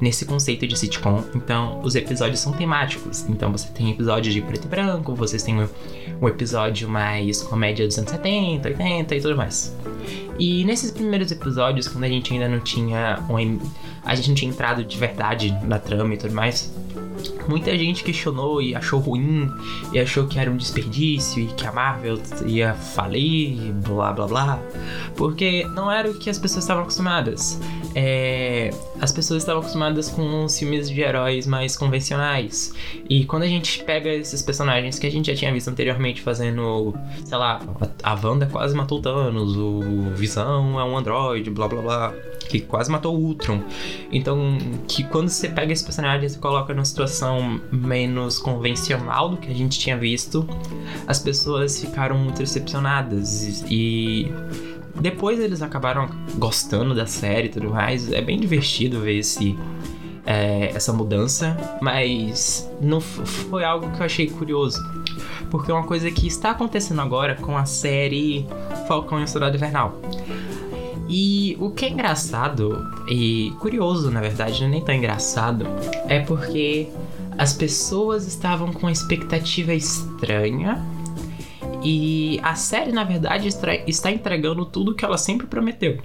nesse 0.00 0.24
conceito 0.24 0.64
de 0.64 0.78
sitcom. 0.78 1.24
Então, 1.34 1.80
os 1.82 1.96
episódios 1.96 2.38
são 2.38 2.52
temáticos. 2.52 3.28
Então, 3.28 3.50
você 3.50 3.66
tem 3.68 3.90
episódios 3.90 4.32
de 4.32 4.40
preto 4.40 4.66
e 4.66 4.68
branco, 4.68 5.12
vocês 5.12 5.42
têm 5.42 5.60
um, 5.60 5.68
um 6.22 6.28
episódio 6.28 6.88
mais 6.88 7.42
comédia 7.42 7.84
dos 7.84 7.98
anos 7.98 8.12
70, 8.12 8.68
80 8.68 9.16
e 9.16 9.20
tudo 9.20 9.36
mais. 9.36 9.74
E 10.38 10.64
nesses 10.64 10.90
primeiros 10.90 11.30
episódios, 11.30 11.88
quando 11.88 12.04
a 12.04 12.08
gente 12.08 12.32
ainda 12.32 12.48
não 12.48 12.60
tinha. 12.60 13.22
Um, 13.28 13.58
a 14.04 14.14
gente 14.14 14.28
não 14.28 14.34
tinha 14.36 14.50
entrado 14.50 14.84
de 14.84 14.96
verdade 14.96 15.50
na 15.64 15.78
trama 15.78 16.14
e 16.14 16.16
tudo 16.16 16.32
mais 16.32 16.72
Muita 17.48 17.76
gente 17.76 18.02
questionou 18.02 18.60
e 18.60 18.74
achou 18.74 19.00
ruim, 19.00 19.50
e 19.92 19.98
achou 19.98 20.26
que 20.26 20.38
era 20.38 20.50
um 20.50 20.56
desperdício 20.56 21.42
e 21.42 21.46
que 21.46 21.66
a 21.66 21.72
Marvel 21.72 22.20
ia 22.44 22.74
falir, 22.74 23.72
blá 23.72 24.12
blá 24.12 24.26
blá, 24.26 24.58
porque 25.16 25.64
não 25.74 25.90
era 25.90 26.10
o 26.10 26.18
que 26.18 26.28
as 26.28 26.38
pessoas 26.38 26.64
estavam 26.64 26.82
acostumadas. 26.82 27.60
É, 27.98 28.68
as 29.00 29.10
pessoas 29.10 29.42
estavam 29.42 29.62
acostumadas 29.62 30.10
com 30.10 30.44
os 30.44 30.58
filmes 30.58 30.90
de 30.90 31.00
heróis 31.00 31.46
mais 31.46 31.78
convencionais, 31.78 32.74
e 33.08 33.24
quando 33.24 33.44
a 33.44 33.46
gente 33.46 33.82
pega 33.84 34.10
esses 34.10 34.42
personagens 34.42 34.98
que 34.98 35.06
a 35.06 35.10
gente 35.10 35.30
já 35.30 35.34
tinha 35.34 35.50
visto 35.50 35.68
anteriormente 35.68 36.20
fazendo, 36.20 36.94
sei 37.24 37.38
lá, 37.38 37.58
a 38.02 38.14
Wanda 38.14 38.44
quase 38.44 38.76
matou 38.76 39.00
Thanos, 39.00 39.56
o 39.56 40.10
Visão 40.14 40.78
é 40.78 40.84
um 40.84 40.94
androide, 40.94 41.48
blá 41.48 41.66
blá 41.68 41.80
blá, 41.80 42.14
que 42.50 42.60
quase 42.60 42.90
matou 42.90 43.16
o 43.16 43.18
Ultron. 43.18 43.62
Então, 44.12 44.58
que 44.86 45.02
quando 45.04 45.30
você 45.30 45.48
pega 45.48 45.72
esses 45.72 45.84
personagens 45.84 46.34
e 46.34 46.38
coloca 46.38 46.74
numa 46.74 46.84
situação 46.84 47.58
menos 47.72 48.38
convencional 48.38 49.30
do 49.30 49.38
que 49.38 49.50
a 49.50 49.54
gente 49.54 49.78
tinha 49.78 49.96
visto, 49.96 50.46
as 51.06 51.18
pessoas 51.18 51.80
ficaram 51.80 52.18
muito 52.18 52.38
decepcionadas 52.40 53.64
e 53.70 54.30
depois 55.00 55.38
eles 55.38 55.62
acabaram 55.62 56.08
gostando 56.36 56.94
da 56.94 57.06
série 57.06 57.46
e 57.46 57.50
tudo 57.50 57.70
mais. 57.70 58.10
É 58.12 58.20
bem 58.20 58.38
divertido 58.38 59.00
ver 59.00 59.18
esse 59.18 59.56
é, 60.26 60.72
essa 60.74 60.92
mudança, 60.92 61.56
mas 61.80 62.68
não 62.80 63.00
foi 63.00 63.64
algo 63.64 63.90
que 63.92 64.00
eu 64.00 64.06
achei 64.06 64.28
curioso. 64.28 64.78
Porque 65.50 65.70
é 65.70 65.74
uma 65.74 65.84
coisa 65.86 66.10
que 66.10 66.26
está 66.26 66.50
acontecendo 66.50 67.00
agora 67.00 67.36
com 67.36 67.56
a 67.56 67.64
série 67.64 68.44
Falcão 68.88 69.20
e 69.20 69.24
o 69.24 69.28
Soldado 69.28 69.56
Invernal. 69.56 70.00
E 71.08 71.56
o 71.60 71.70
que 71.70 71.84
é 71.84 71.90
engraçado 71.90 72.84
e 73.08 73.52
curioso, 73.60 74.10
na 74.10 74.20
verdade, 74.20 74.60
não 74.60 74.66
é 74.66 74.70
nem 74.72 74.84
tão 74.84 74.92
engraçado, 74.92 75.64
é 76.08 76.18
porque 76.18 76.88
as 77.38 77.52
pessoas 77.52 78.26
estavam 78.26 78.72
com 78.72 78.80
uma 78.80 78.92
expectativa 78.92 79.72
estranha 79.72 80.84
e 81.82 82.40
a 82.42 82.54
série, 82.54 82.92
na 82.92 83.04
verdade, 83.04 83.48
está 83.86 84.10
entregando 84.10 84.64
tudo 84.64 84.94
que 84.94 85.04
ela 85.04 85.18
sempre 85.18 85.46
prometeu. 85.46 85.98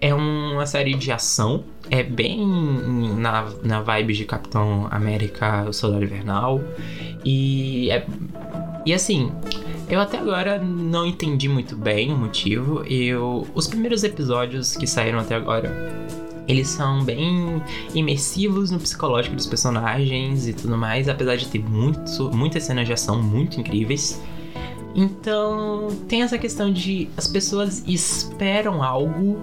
É 0.00 0.14
uma 0.14 0.66
série 0.66 0.94
de 0.94 1.10
ação, 1.10 1.64
é 1.90 2.02
bem 2.02 2.46
na, 3.18 3.50
na 3.62 3.82
vibe 3.82 4.14
de 4.14 4.24
Capitão 4.24 4.86
América, 4.90 5.64
o 5.68 5.72
Soldado 5.72 6.04
Invernal. 6.04 6.60
E 7.24 7.90
é. 7.90 8.06
E 8.86 8.94
assim, 8.94 9.30
eu 9.90 10.00
até 10.00 10.18
agora 10.18 10.58
não 10.58 11.04
entendi 11.04 11.48
muito 11.48 11.76
bem 11.76 12.12
o 12.12 12.16
motivo. 12.16 12.84
Eu, 12.84 13.46
os 13.54 13.66
primeiros 13.66 14.04
episódios 14.04 14.76
que 14.76 14.86
saíram 14.86 15.18
até 15.18 15.34
agora, 15.34 15.70
eles 16.46 16.68
são 16.68 17.04
bem 17.04 17.60
imersivos 17.94 18.70
no 18.70 18.78
psicológico 18.78 19.34
dos 19.34 19.46
personagens 19.46 20.46
e 20.46 20.52
tudo 20.54 20.78
mais, 20.78 21.08
apesar 21.08 21.36
de 21.36 21.46
ter 21.48 21.62
muito, 21.62 22.30
muitas 22.34 22.62
cenas 22.62 22.86
de 22.86 22.92
ação 22.92 23.20
muito 23.22 23.60
incríveis. 23.60 24.22
Então, 24.94 25.88
tem 26.08 26.22
essa 26.22 26.38
questão 26.38 26.72
de 26.72 27.08
as 27.16 27.26
pessoas 27.26 27.82
esperam 27.86 28.82
algo 28.82 29.40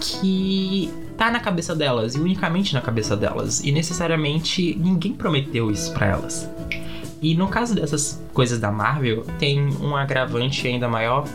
que 0.00 0.90
tá 1.16 1.30
na 1.30 1.40
cabeça 1.40 1.74
delas 1.74 2.14
e 2.14 2.20
unicamente 2.20 2.72
na 2.74 2.80
cabeça 2.80 3.16
delas, 3.16 3.60
e 3.60 3.72
necessariamente 3.72 4.76
ninguém 4.78 5.12
prometeu 5.12 5.70
isso 5.70 5.92
para 5.92 6.06
elas. 6.06 6.48
E 7.20 7.34
no 7.34 7.48
caso 7.48 7.74
dessas 7.74 8.22
coisas 8.32 8.60
da 8.60 8.70
Marvel, 8.70 9.24
tem 9.38 9.68
um 9.80 9.96
agravante 9.96 10.66
ainda 10.66 10.88
maior, 10.88 11.26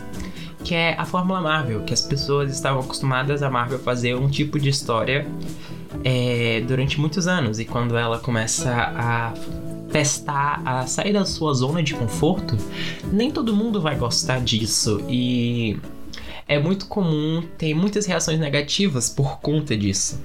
que 0.64 0.74
é 0.74 0.94
a 0.98 1.04
Fórmula 1.04 1.42
Marvel, 1.42 1.82
que 1.82 1.92
as 1.92 2.00
pessoas 2.00 2.50
estavam 2.50 2.80
acostumadas 2.80 3.42
a 3.42 3.50
Marvel 3.50 3.78
fazer 3.78 4.14
um 4.14 4.28
tipo 4.28 4.58
de 4.58 4.70
história 4.70 5.26
é, 6.02 6.62
durante 6.66 6.98
muitos 6.98 7.28
anos, 7.28 7.60
e 7.60 7.66
quando 7.66 7.96
ela 7.98 8.18
começa 8.18 8.72
a 8.72 9.34
testar 9.94 10.60
a 10.64 10.88
sair 10.88 11.12
da 11.12 11.24
sua 11.24 11.54
zona 11.54 11.80
de 11.80 11.94
conforto, 11.94 12.58
nem 13.12 13.30
todo 13.30 13.54
mundo 13.54 13.80
vai 13.80 13.94
gostar 13.94 14.40
disso 14.40 15.00
e 15.08 15.78
é 16.48 16.58
muito 16.58 16.86
comum 16.86 17.44
ter 17.56 17.74
muitas 17.74 18.04
reações 18.04 18.40
negativas 18.40 19.08
por 19.08 19.38
conta 19.38 19.76
disso. 19.76 20.20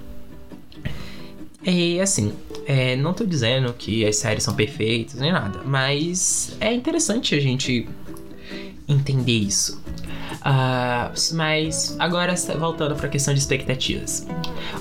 E 1.64 2.02
assim, 2.02 2.34
é, 2.66 2.96
não 2.96 3.14
tô 3.14 3.24
dizendo 3.24 3.72
que 3.74 4.04
as 4.04 4.16
séries 4.16 4.44
são 4.44 4.56
perfeitas 4.56 5.20
nem 5.20 5.32
nada, 5.32 5.62
mas 5.64 6.58
é 6.60 6.74
interessante 6.74 7.36
a 7.36 7.40
gente 7.40 7.88
entender 8.88 9.38
isso. 9.38 9.80
Uh, 10.42 11.36
mas 11.36 11.96
agora 12.00 12.34
voltando 12.58 12.96
para 12.96 13.06
a 13.06 13.10
questão 13.10 13.36
de 13.36 13.40
expectativas. 13.40 14.26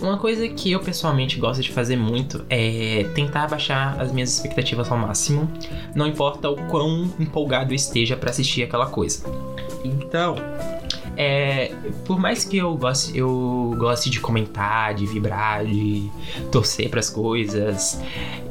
Uma 0.01 0.19
coisa 0.19 0.47
que 0.49 0.71
eu 0.71 0.81
pessoalmente 0.81 1.39
gosto 1.39 1.63
de 1.63 1.73
fazer 1.73 1.97
muito 1.97 2.45
é 2.49 3.05
tentar 3.15 3.49
baixar 3.49 4.01
as 4.01 4.13
minhas 4.13 4.35
expectativas 4.35 4.91
ao 4.91 4.99
máximo, 4.99 5.51
não 5.95 6.07
importa 6.07 6.49
o 6.51 6.57
quão 6.67 7.11
empolgado 7.19 7.73
eu 7.73 7.77
esteja 7.77 8.17
para 8.17 8.31
assistir 8.31 8.63
aquela 8.63 8.87
coisa. 8.87 9.25
Então, 9.85 10.37
é, 11.21 11.73
por 12.05 12.21
mais 12.21 12.45
que 12.45 12.59
eu 12.59 12.77
goste, 12.77 13.19
eu 13.19 13.75
goste 13.77 14.09
de 14.09 14.21
comentar, 14.21 14.95
de 14.95 15.05
vibrar, 15.05 15.65
de 15.67 16.09
torcer 16.53 16.89
para 16.89 17.01
as 17.01 17.11
coisas, 17.11 18.01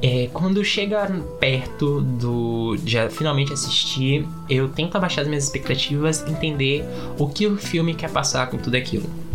é, 0.01 0.29
quando 0.33 0.63
chega 0.65 1.07
perto 1.39 2.01
do 2.01 2.75
de 2.75 3.09
finalmente 3.09 3.53
assistir, 3.53 4.27
eu 4.49 4.67
tento 4.67 4.97
abaixar 4.97 5.21
as 5.21 5.29
minhas 5.29 5.45
expectativas, 5.45 6.27
entender 6.27 6.83
o 7.17 7.29
que 7.29 7.47
o 7.47 7.55
filme 7.55 7.93
quer 7.93 8.11
passar 8.11 8.47
com 8.47 8.57
tudo 8.57 8.75
aquilo. 8.75 9.26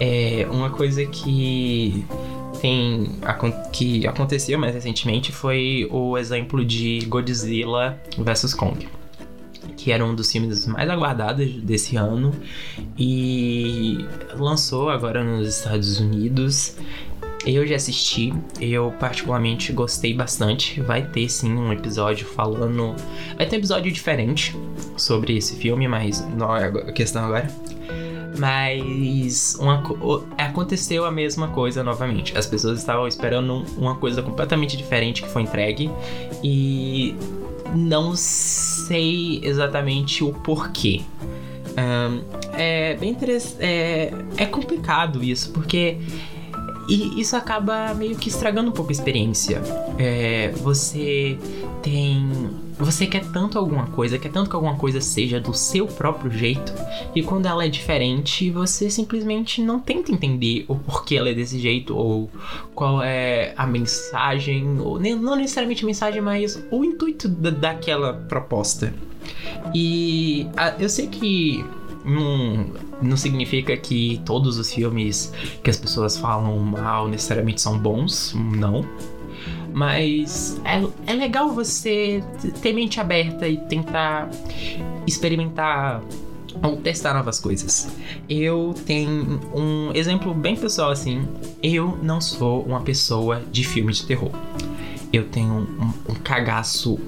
É 0.00 0.46
uma 0.50 0.70
coisa 0.70 1.04
que 1.06 2.04
tem 2.60 3.20
que 3.72 4.06
aconteceu 4.06 4.58
mais 4.58 4.74
recentemente 4.74 5.30
foi 5.30 5.88
o 5.90 6.18
exemplo 6.18 6.64
de 6.64 7.00
Godzilla 7.06 7.98
vs 8.18 8.54
Kong 8.54 8.86
que 9.80 9.90
era 9.90 10.04
um 10.04 10.14
dos 10.14 10.30
filmes 10.30 10.66
mais 10.66 10.88
aguardados 10.90 11.50
desse 11.62 11.96
ano 11.96 12.32
e 12.98 14.04
lançou 14.36 14.90
agora 14.90 15.24
nos 15.24 15.48
Estados 15.48 15.98
Unidos. 15.98 16.76
eu 17.46 17.66
já 17.66 17.76
assisti, 17.76 18.30
eu 18.60 18.92
particularmente 19.00 19.72
gostei 19.72 20.12
bastante. 20.12 20.82
Vai 20.82 21.06
ter 21.08 21.30
sim 21.30 21.54
um 21.54 21.72
episódio 21.72 22.26
falando. 22.26 22.94
Vai 23.38 23.46
ter 23.46 23.56
um 23.56 23.58
episódio 23.60 23.90
diferente 23.90 24.54
sobre 24.98 25.34
esse 25.38 25.56
filme, 25.56 25.88
mas 25.88 26.26
não 26.36 26.54
é 26.54 26.66
a 26.66 26.92
questão 26.92 27.24
agora. 27.24 27.48
Mas 28.38 29.56
uma, 29.60 29.82
aconteceu 30.38 31.04
a 31.04 31.10
mesma 31.10 31.48
coisa 31.48 31.82
novamente. 31.82 32.36
As 32.36 32.46
pessoas 32.46 32.78
estavam 32.78 33.06
esperando 33.06 33.64
uma 33.76 33.96
coisa 33.96 34.22
completamente 34.22 34.76
diferente 34.76 35.22
que 35.22 35.28
foi 35.28 35.42
entregue 35.42 35.90
e 36.42 37.14
não 37.74 38.14
sei 38.16 39.40
exatamente 39.42 40.24
o 40.24 40.32
porquê. 40.32 41.02
Um, 41.70 42.22
é 42.54 42.94
bem 42.94 43.10
interessante. 43.10 43.56
É, 43.60 44.12
é 44.36 44.46
complicado 44.46 45.22
isso, 45.22 45.50
porque 45.52 45.98
e 46.90 47.20
isso 47.20 47.36
acaba 47.36 47.94
meio 47.94 48.16
que 48.16 48.28
estragando 48.28 48.68
um 48.70 48.72
pouco 48.72 48.90
a 48.90 48.92
experiência. 48.92 49.62
É, 49.96 50.52
você 50.56 51.38
tem. 51.82 52.28
Você 52.80 53.06
quer 53.06 53.24
tanto 53.26 53.58
alguma 53.58 53.86
coisa, 53.88 54.18
quer 54.18 54.30
tanto 54.32 54.48
que 54.48 54.56
alguma 54.56 54.76
coisa 54.76 55.00
seja 55.00 55.38
do 55.38 55.52
seu 55.52 55.86
próprio 55.86 56.30
jeito, 56.30 56.72
e 57.14 57.22
quando 57.22 57.46
ela 57.46 57.64
é 57.64 57.68
diferente, 57.68 58.50
você 58.50 58.90
simplesmente 58.90 59.62
não 59.62 59.78
tenta 59.78 60.10
entender 60.10 60.64
o 60.66 60.76
porquê 60.76 61.16
ela 61.16 61.28
é 61.28 61.34
desse 61.34 61.58
jeito, 61.58 61.94
ou 61.94 62.30
qual 62.74 63.02
é 63.02 63.52
a 63.56 63.66
mensagem, 63.66 64.80
ou 64.80 64.98
nem, 64.98 65.14
não 65.14 65.36
necessariamente 65.36 65.84
a 65.84 65.86
mensagem, 65.86 66.22
mas 66.22 66.64
o 66.70 66.82
intuito 66.82 67.28
da, 67.28 67.50
daquela 67.50 68.14
proposta. 68.14 68.94
E 69.74 70.48
a, 70.56 70.70
eu 70.78 70.88
sei 70.88 71.06
que 71.06 71.62
não, 72.04 72.66
não 73.02 73.16
significa 73.16 73.76
que 73.76 74.20
todos 74.24 74.58
os 74.58 74.72
filmes 74.72 75.32
que 75.62 75.70
as 75.70 75.76
pessoas 75.76 76.16
falam 76.16 76.58
mal 76.58 77.08
necessariamente 77.08 77.60
são 77.60 77.78
bons, 77.78 78.34
não. 78.34 78.84
Mas 79.72 80.60
é, 80.64 81.12
é 81.12 81.14
legal 81.14 81.50
você 81.50 82.22
ter 82.60 82.72
mente 82.72 83.00
aberta 83.00 83.48
e 83.48 83.56
tentar 83.56 84.28
experimentar 85.06 86.02
ou 86.62 86.76
testar 86.76 87.14
novas 87.14 87.38
coisas. 87.40 87.88
Eu 88.28 88.74
tenho 88.86 89.40
um 89.54 89.92
exemplo 89.94 90.34
bem 90.34 90.56
pessoal 90.56 90.90
assim. 90.90 91.26
Eu 91.62 91.98
não 92.02 92.20
sou 92.20 92.62
uma 92.62 92.80
pessoa 92.80 93.42
de 93.50 93.64
filme 93.64 93.92
de 93.92 94.04
terror. 94.04 94.30
Eu 95.12 95.24
tenho 95.24 95.52
um, 95.52 95.92
um 96.08 96.14
cagaço 96.14 96.98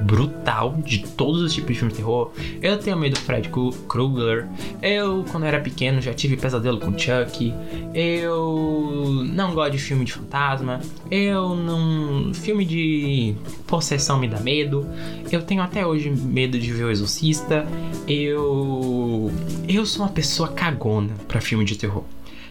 brutal 0.00 0.76
de 0.84 1.00
todos 1.00 1.42
os 1.42 1.52
tipos 1.52 1.72
de 1.72 1.78
filme 1.78 1.92
de 1.92 1.98
terror. 1.98 2.32
Eu 2.60 2.78
tenho 2.78 2.96
medo 2.96 3.14
do 3.14 3.20
Fred 3.20 3.50
Krueger. 3.88 4.46
Eu, 4.82 5.24
quando 5.30 5.44
era 5.44 5.60
pequeno, 5.60 6.00
já 6.00 6.12
tive 6.12 6.36
pesadelo 6.36 6.78
com 6.80 6.96
Chuck. 6.98 7.52
Eu 7.94 9.24
não 9.26 9.54
gosto 9.54 9.72
de 9.72 9.78
filme 9.78 10.04
de 10.04 10.12
fantasma. 10.12 10.80
Eu 11.10 11.54
não. 11.54 12.32
Filme 12.34 12.64
de 12.64 13.34
possessão 13.66 14.18
me 14.18 14.26
dá 14.26 14.40
medo. 14.40 14.86
Eu 15.30 15.42
tenho 15.42 15.62
até 15.62 15.86
hoje 15.86 16.10
medo 16.10 16.58
de 16.58 16.72
ver 16.72 16.84
o 16.84 16.90
Exorcista. 16.90 17.66
Eu. 18.08 19.30
Eu 19.68 19.84
sou 19.84 20.04
uma 20.04 20.12
pessoa 20.12 20.48
cagona 20.48 21.12
para 21.28 21.40
filme 21.40 21.64
de 21.64 21.76
terror. 21.76 22.04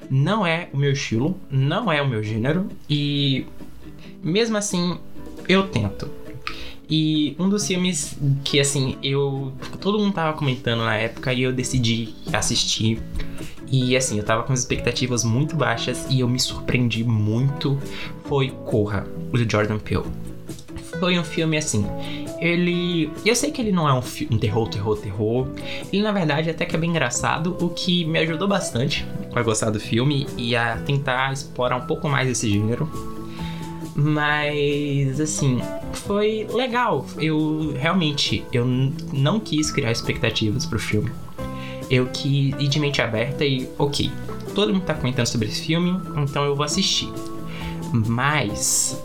Não 0.10 0.46
é 0.46 0.70
o 0.74 0.78
meu 0.78 0.92
estilo, 0.92 1.38
não 1.52 1.92
é 1.92 2.02
o 2.02 2.08
meu 2.08 2.24
gênero 2.24 2.68
e 2.90 3.46
mesmo 4.24 4.58
assim 4.58 4.98
eu 5.48 5.68
tento. 5.68 6.10
E 6.90 7.36
um 7.38 7.48
dos 7.48 7.68
filmes 7.68 8.18
que, 8.44 8.60
assim, 8.60 8.98
eu. 9.04 9.54
Todo 9.80 10.00
mundo 10.00 10.14
tava 10.14 10.36
comentando 10.36 10.80
na 10.80 10.96
época 10.96 11.32
e 11.32 11.44
eu 11.44 11.54
decidi 11.54 12.16
assistir. 12.34 13.00
E, 13.72 13.96
assim, 13.96 14.18
eu 14.18 14.24
tava 14.24 14.42
com 14.42 14.52
as 14.52 14.60
expectativas 14.60 15.24
muito 15.24 15.56
baixas 15.56 16.08
e 16.10 16.22
eu 16.22 16.28
me 16.28 16.40
surpreendi 16.40 17.04
muito. 17.04 17.80
Foi 18.26 18.50
Corra, 18.66 19.06
do 19.32 19.50
Jordan 19.50 19.78
Peele. 19.78 20.06
Foi 21.00 21.20
um 21.20 21.24
filme, 21.24 21.58
assim. 21.58 21.86
Ele. 22.40 23.12
Eu 23.24 23.36
sei 23.36 23.52
que 23.52 23.62
ele 23.62 23.72
não 23.72 23.88
é 23.88 23.94
um, 23.94 24.02
um 24.32 24.38
terror, 24.40 24.68
terror, 24.68 24.98
terror. 24.98 25.48
Ele, 25.94 26.02
na 26.02 26.12
verdade, 26.12 26.50
até 26.50 26.66
que 26.66 26.76
é 26.76 26.80
bem 26.80 26.90
engraçado, 26.90 27.56
o 27.62 27.70
que 27.70 28.04
me 28.06 28.18
ajudou 28.18 28.48
bastante 28.48 29.06
a 29.36 29.44
gostar 29.44 29.70
do 29.70 29.80
filme 29.80 30.26
e 30.36 30.56
a 30.56 30.78
tentar 30.78 31.32
explorar 31.32 31.76
um 31.76 31.86
pouco 31.86 32.10
mais 32.10 32.28
esse 32.28 32.50
gênero. 32.50 32.90
Mas 33.96 35.20
assim, 35.20 35.60
foi 35.94 36.48
legal. 36.54 37.06
Eu 37.18 37.74
realmente 37.78 38.44
eu 38.52 38.66
não 39.14 39.40
quis 39.40 39.72
criar 39.72 39.92
expectativas 39.92 40.66
pro 40.66 40.80
filme. 40.80 41.12
Eu 41.90 42.08
quis 42.08 42.54
ir 42.60 42.68
de 42.68 42.80
mente 42.80 43.02
aberta 43.02 43.44
e, 43.44 43.68
ok, 43.78 44.12
todo 44.54 44.74
mundo 44.74 44.84
tá 44.84 44.94
comentando 44.94 45.26
sobre 45.26 45.48
esse 45.48 45.62
filme, 45.62 46.00
então 46.18 46.46
eu 46.46 46.56
vou 46.56 46.64
assistir. 46.64 47.10
Mas 47.92 49.02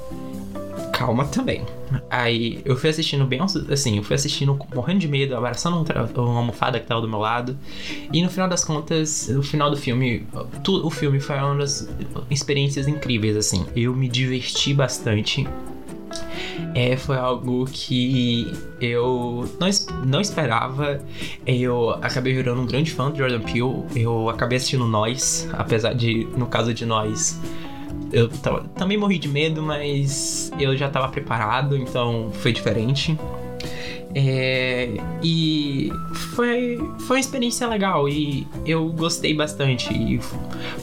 calma 0.95 1.25
também. 1.27 1.65
Aí 2.09 2.63
eu 2.65 2.77
fui 2.77 2.89
assistindo 2.89 3.27
bem, 3.27 3.41
assim, 3.71 3.97
eu 3.97 4.03
fui 4.03 4.15
assistindo 4.15 4.59
morrendo 4.75 5.01
de 5.01 5.09
medo, 5.09 5.37
abraçando 5.37 5.85
uma 6.17 6.39
almofada 6.39 6.79
que 6.79 6.87
tava 6.87 7.01
do 7.01 7.09
meu 7.09 7.19
lado. 7.19 7.59
E 8.13 8.23
no 8.23 8.31
final 8.31 8.49
das 8.49 8.65
contas, 8.65 9.29
no 9.29 9.43
final 9.43 9.71
do 9.71 9.77
filme, 9.77 10.27
o 10.67 10.91
filme 10.91 11.19
foi 11.21 11.37
uma 11.37 11.57
das 11.57 11.89
experiências 12.31 12.87
incríveis, 12.87 13.37
assim. 13.37 13.67
Eu 13.75 13.95
me 13.95 14.09
diverti 14.09 14.73
bastante. 14.73 15.47
É, 16.77 16.97
foi 16.97 17.17
algo 17.17 17.65
que 17.67 18.53
eu 18.81 19.49
não, 19.59 19.69
não 20.07 20.21
esperava. 20.21 21.01
Eu 21.45 21.91
acabei 22.03 22.35
virando 22.35 22.61
um 22.61 22.67
grande 22.67 22.93
fã 22.93 23.11
do 23.11 23.19
Jordan 23.19 23.41
Peele. 23.41 23.83
Eu 23.97 24.29
acabei 24.29 24.59
assistindo 24.59 24.87
Nós, 24.87 25.49
apesar 25.53 25.93
de, 25.93 26.27
no 26.37 26.47
caso 26.47 26.73
de 26.73 26.87
Nós, 26.87 27.41
eu 28.13 28.29
também 28.77 28.97
morri 28.97 29.19
de 29.19 29.29
medo, 29.29 29.63
mas 29.63 30.53
eu 30.59 30.77
já 30.77 30.89
tava 30.89 31.09
preparado, 31.09 31.77
então 31.77 32.31
foi 32.35 32.53
diferente. 32.53 33.19
É, 34.15 34.91
e 35.23 35.91
foi, 36.35 36.79
foi 37.01 37.17
uma 37.17 37.21
experiência 37.21 37.67
legal 37.67 38.09
e 38.09 38.47
eu 38.65 38.89
gostei 38.91 39.35
bastante. 39.35 39.93
E 39.93 40.21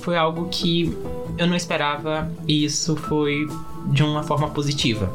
foi 0.01 0.17
algo 0.17 0.49
que 0.49 0.95
eu 1.37 1.47
não 1.47 1.55
esperava 1.55 2.29
e 2.47 2.65
isso 2.65 2.95
foi 2.95 3.47
de 3.87 4.03
uma 4.03 4.23
forma 4.23 4.49
positiva. 4.49 5.09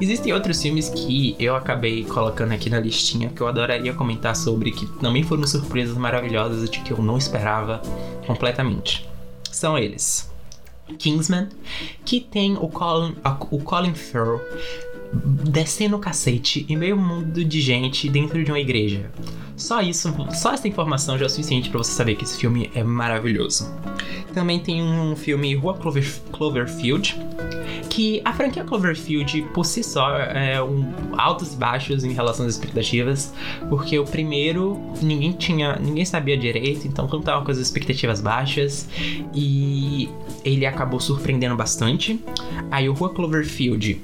Existem 0.00 0.32
outros 0.32 0.60
filmes 0.60 0.88
que 0.88 1.36
eu 1.38 1.54
acabei 1.54 2.04
colocando 2.04 2.52
aqui 2.52 2.68
na 2.68 2.80
listinha 2.80 3.28
que 3.28 3.40
eu 3.40 3.46
adoraria 3.46 3.92
comentar 3.92 4.34
sobre, 4.34 4.72
que 4.72 4.86
também 4.98 5.22
foram 5.22 5.46
surpresas 5.46 5.96
maravilhosas 5.96 6.68
de 6.68 6.80
que 6.80 6.92
eu 6.92 6.98
não 6.98 7.16
esperava 7.16 7.80
completamente. 8.26 9.08
São 9.52 9.78
eles: 9.78 10.33
Kingsman, 10.98 11.48
que 12.04 12.20
tem 12.20 12.56
o 12.56 12.68
Colin, 12.68 13.14
o 13.50 13.58
Colin 13.58 13.94
Farrell 13.94 14.40
descendo 15.48 15.96
o 15.96 16.00
cacete 16.00 16.66
em 16.68 16.76
meio 16.76 16.96
mundo 16.96 17.44
de 17.44 17.60
gente 17.60 18.08
dentro 18.08 18.42
de 18.42 18.50
uma 18.50 18.58
igreja. 18.58 19.10
Só 19.56 19.80
isso, 19.80 20.12
só 20.32 20.52
essa 20.52 20.66
informação 20.66 21.16
já 21.16 21.24
é 21.24 21.26
o 21.26 21.30
suficiente 21.30 21.70
para 21.70 21.78
você 21.78 21.92
saber 21.92 22.16
que 22.16 22.24
esse 22.24 22.36
filme 22.36 22.70
é 22.74 22.82
maravilhoso. 22.82 23.72
Também 24.32 24.58
tem 24.58 24.82
um 24.82 25.14
filme 25.14 25.54
Rua 25.54 25.74
Clover, 25.74 26.04
Cloverfield, 26.32 27.16
que 27.94 28.20
a 28.24 28.32
franquia 28.32 28.64
Cloverfield 28.64 29.42
por 29.54 29.64
si 29.64 29.80
só 29.84 30.18
é 30.18 30.60
um 30.60 30.92
altos 31.16 31.54
e 31.54 31.56
baixos 31.56 32.02
em 32.02 32.12
relação 32.12 32.44
às 32.44 32.54
expectativas, 32.54 33.32
porque 33.68 33.96
o 33.96 34.04
primeiro 34.04 34.80
ninguém 35.00 35.30
tinha, 35.30 35.76
ninguém 35.76 36.04
sabia 36.04 36.36
direito, 36.36 36.88
então 36.88 37.06
quando 37.06 37.22
tava 37.22 37.44
com 37.44 37.52
as 37.52 37.58
expectativas 37.58 38.20
baixas 38.20 38.88
e 39.32 40.08
ele 40.44 40.66
acabou 40.66 40.98
surpreendendo 40.98 41.54
bastante. 41.54 42.20
Aí 42.68 42.88
o 42.88 42.94
Rua 42.94 43.14
Cloverfield 43.14 44.02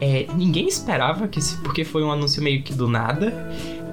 é, 0.00 0.28
ninguém 0.36 0.68
esperava 0.68 1.26
que 1.26 1.40
porque 1.64 1.82
foi 1.82 2.04
um 2.04 2.12
anúncio 2.12 2.40
meio 2.40 2.62
que 2.62 2.72
do 2.72 2.86
nada 2.86 3.34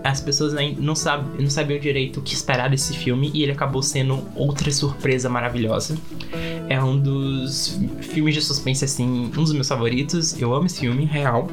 as 0.03 0.19
pessoas 0.19 0.53
não, 0.53 0.95
não 1.39 1.49
sabiam 1.49 1.79
direito 1.79 2.19
o 2.19 2.23
que 2.23 2.33
esperar 2.33 2.69
desse 2.69 2.93
filme 2.93 3.31
e 3.33 3.41
ele 3.41 3.53
acabou 3.53 3.81
sendo 3.81 4.21
outra 4.35 4.69
surpresa 4.71 5.29
maravilhosa. 5.29 5.97
É 6.69 6.81
um 6.81 6.97
dos 6.97 7.79
filmes 8.01 8.33
de 8.33 8.41
suspense, 8.41 8.85
assim, 8.85 9.25
um 9.25 9.43
dos 9.43 9.53
meus 9.53 9.67
favoritos. 9.67 10.39
Eu 10.39 10.53
amo 10.53 10.65
esse 10.65 10.79
filme, 10.79 11.05
real. 11.05 11.49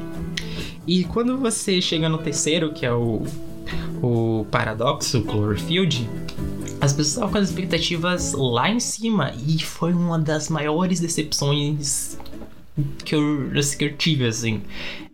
E 0.87 1.03
quando 1.03 1.37
você 1.37 1.81
chega 1.81 2.09
no 2.09 2.17
terceiro, 2.17 2.73
que 2.73 2.85
é 2.85 2.91
o, 2.91 3.23
o 4.01 4.45
Paradoxo 4.49 5.21
Cloverfield, 5.23 6.09
as 6.79 6.91
pessoas 6.93 7.07
estavam 7.09 7.31
com 7.31 7.37
as 7.37 7.49
expectativas 7.49 8.33
lá 8.33 8.69
em 8.69 8.79
cima 8.79 9.33
e 9.47 9.59
foi 9.59 9.93
uma 9.93 10.17
das 10.17 10.49
maiores 10.49 10.99
decepções 10.99 12.17
que 13.05 13.15
eu, 13.15 13.51
que 13.77 13.85
eu 13.85 13.95
tive, 13.95 14.25
assim. 14.25 14.61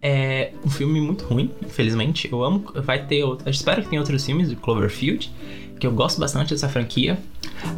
É 0.02 0.54
um 0.66 0.70
filme 0.70 1.02
muito 1.02 1.26
ruim, 1.26 1.52
infelizmente. 1.66 2.30
Eu 2.32 2.44
amo. 2.44 2.64
Vai 2.76 3.06
ter. 3.06 3.20
Eu 3.20 3.38
espero 3.48 3.82
que 3.82 3.90
tenha 3.90 4.02
outros 4.02 4.26
filmes 4.26 4.50
de 4.50 4.56
Cloverfield. 4.56 5.32
Que 5.80 5.88
eu 5.88 5.92
gosto 5.92 6.20
bastante 6.20 6.52
dessa 6.54 6.68
franquia. 6.70 7.18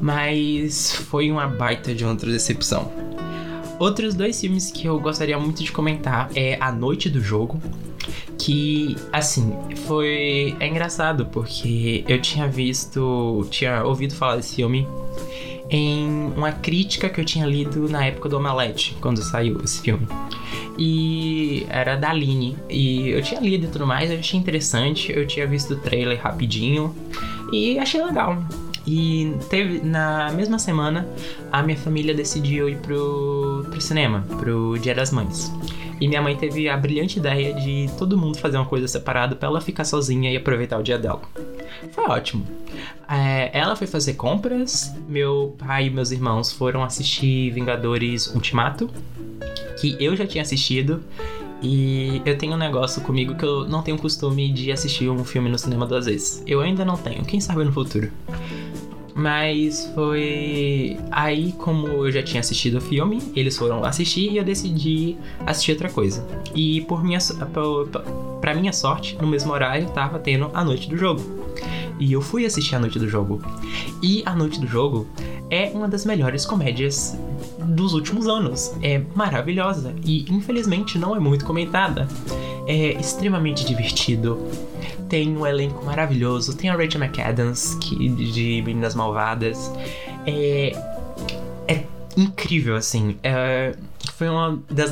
Mas 0.01 0.93
foi 0.93 1.31
uma 1.31 1.47
baita 1.47 1.93
de 1.93 2.05
outra 2.05 2.31
decepção. 2.31 2.91
Outros 3.79 4.13
dois 4.13 4.39
filmes 4.39 4.71
que 4.71 4.85
eu 4.87 4.99
gostaria 4.99 5.39
muito 5.39 5.63
de 5.63 5.71
comentar 5.71 6.29
é 6.35 6.57
A 6.59 6.71
Noite 6.71 7.09
do 7.09 7.21
Jogo. 7.21 7.61
Que, 8.37 8.95
assim, 9.11 9.53
foi. 9.87 10.55
É 10.59 10.67
engraçado 10.67 11.25
porque 11.27 12.03
eu 12.07 12.21
tinha 12.21 12.47
visto. 12.47 13.45
Tinha 13.49 13.83
ouvido 13.83 14.13
falar 14.15 14.35
desse 14.37 14.55
filme. 14.55 14.87
em 15.69 16.31
uma 16.35 16.51
crítica 16.51 17.07
que 17.09 17.21
eu 17.21 17.25
tinha 17.25 17.45
lido 17.45 17.87
na 17.87 18.03
época 18.05 18.27
do 18.27 18.37
Omelete, 18.37 18.97
quando 18.99 19.21
saiu 19.21 19.61
esse 19.63 19.81
filme. 19.81 20.07
E 20.77 21.65
era 21.69 21.95
da 21.95 22.09
Aline. 22.09 22.57
E 22.69 23.09
eu 23.09 23.21
tinha 23.21 23.39
lido 23.39 23.65
e 23.65 23.69
tudo 23.69 23.85
mais, 23.85 24.09
eu 24.09 24.17
achei 24.17 24.39
interessante. 24.39 25.11
Eu 25.11 25.27
tinha 25.27 25.45
visto 25.45 25.73
o 25.73 25.77
trailer 25.77 26.19
rapidinho 26.19 26.95
e 27.51 27.79
achei 27.79 28.03
legal. 28.03 28.37
E 28.85 29.35
teve, 29.49 29.81
na 29.81 30.31
mesma 30.31 30.57
semana, 30.57 31.07
a 31.51 31.61
minha 31.61 31.77
família 31.77 32.13
decidiu 32.13 32.67
ir 32.67 32.77
pro, 32.77 33.65
pro 33.69 33.79
cinema, 33.79 34.25
pro 34.39 34.77
Dia 34.79 34.95
das 34.95 35.11
Mães. 35.11 35.51
E 36.01 36.07
minha 36.07 36.21
mãe 36.21 36.35
teve 36.35 36.69
a 36.69 36.77
brilhante 36.77 37.19
ideia 37.19 37.53
de 37.53 37.87
todo 37.97 38.17
mundo 38.17 38.37
fazer 38.37 38.57
uma 38.57 38.65
coisa 38.65 38.87
separada 38.87 39.35
para 39.35 39.49
ela 39.49 39.59
ficar 39.59 39.83
sozinha 39.83 40.31
e 40.31 40.37
aproveitar 40.37 40.79
o 40.79 40.83
dia 40.83 40.97
dela. 40.97 41.21
Foi 41.91 42.05
ótimo. 42.05 42.47
É, 43.07 43.51
ela 43.53 43.75
foi 43.75 43.85
fazer 43.85 44.13
compras, 44.13 44.93
meu 45.07 45.55
pai 45.57 45.87
e 45.87 45.89
meus 45.89 46.11
irmãos 46.11 46.51
foram 46.51 46.83
assistir 46.83 47.51
Vingadores 47.51 48.27
Ultimato, 48.27 48.89
que 49.79 49.97
eu 49.99 50.15
já 50.15 50.25
tinha 50.25 50.41
assistido. 50.41 51.03
E 51.61 52.21
eu 52.25 52.37
tenho 52.37 52.53
um 52.53 52.57
negócio 52.57 53.01
comigo 53.01 53.35
que 53.35 53.43
eu 53.43 53.67
não 53.67 53.81
tenho 53.81 53.97
costume 53.97 54.51
de 54.51 54.71
assistir 54.71 55.09
um 55.09 55.23
filme 55.25 55.49
no 55.49 55.57
cinema 55.57 55.85
duas 55.85 56.05
vezes. 56.05 56.43
Eu 56.47 56.61
ainda 56.61 56.85
não 56.85 56.95
tenho, 56.95 57.23
quem 57.25 57.41
sabe 57.41 57.63
no 57.63 57.71
futuro. 57.71 58.09
Mas 59.13 59.91
foi 59.93 60.97
aí, 61.11 61.51
como 61.51 61.87
eu 61.87 62.11
já 62.11 62.23
tinha 62.23 62.39
assistido 62.39 62.77
o 62.77 62.81
filme, 62.81 63.21
eles 63.35 63.57
foram 63.57 63.83
assistir 63.83 64.31
e 64.31 64.37
eu 64.37 64.45
decidi 64.45 65.17
assistir 65.45 65.73
outra 65.73 65.89
coisa. 65.89 66.25
E 66.55 66.79
por 66.81 67.03
minha, 67.03 67.19
pra 68.39 68.55
minha 68.55 68.71
sorte, 68.71 69.17
no 69.19 69.27
mesmo 69.27 69.51
horário, 69.51 69.89
tava 69.89 70.19
tendo 70.19 70.49
a 70.53 70.63
noite 70.63 70.87
do 70.87 70.95
jogo. 70.95 71.21
E 71.99 72.13
eu 72.13 72.21
fui 72.21 72.45
assistir 72.45 72.75
a 72.75 72.79
noite 72.79 72.97
do 72.97 73.09
jogo. 73.09 73.41
E 74.01 74.23
a 74.25 74.33
noite 74.33 74.57
do 74.57 74.67
jogo 74.67 75.05
é 75.49 75.69
uma 75.73 75.89
das 75.89 76.05
melhores 76.05 76.45
comédias 76.45 77.17
dos 77.65 77.93
últimos 77.93 78.27
anos. 78.27 78.73
É 78.81 79.01
maravilhosa 79.15 79.93
e 80.03 80.25
infelizmente 80.31 80.97
não 80.97 81.15
é 81.15 81.19
muito 81.19 81.45
comentada. 81.45 82.07
É 82.67 82.93
extremamente 82.99 83.65
divertido. 83.65 84.37
Tem 85.07 85.35
um 85.35 85.45
elenco 85.45 85.83
maravilhoso. 85.85 86.55
Tem 86.55 86.69
a 86.69 86.75
Rachel 86.75 87.01
McAdams, 87.01 87.75
que, 87.75 88.09
de 88.09 88.61
Meninas 88.63 88.93
Malvadas. 88.93 89.71
É, 90.25 90.71
é 91.67 91.83
incrível, 92.15 92.75
assim. 92.75 93.17
É, 93.23 93.75
foi 94.15 94.29
uma 94.29 94.61
das 94.69 94.91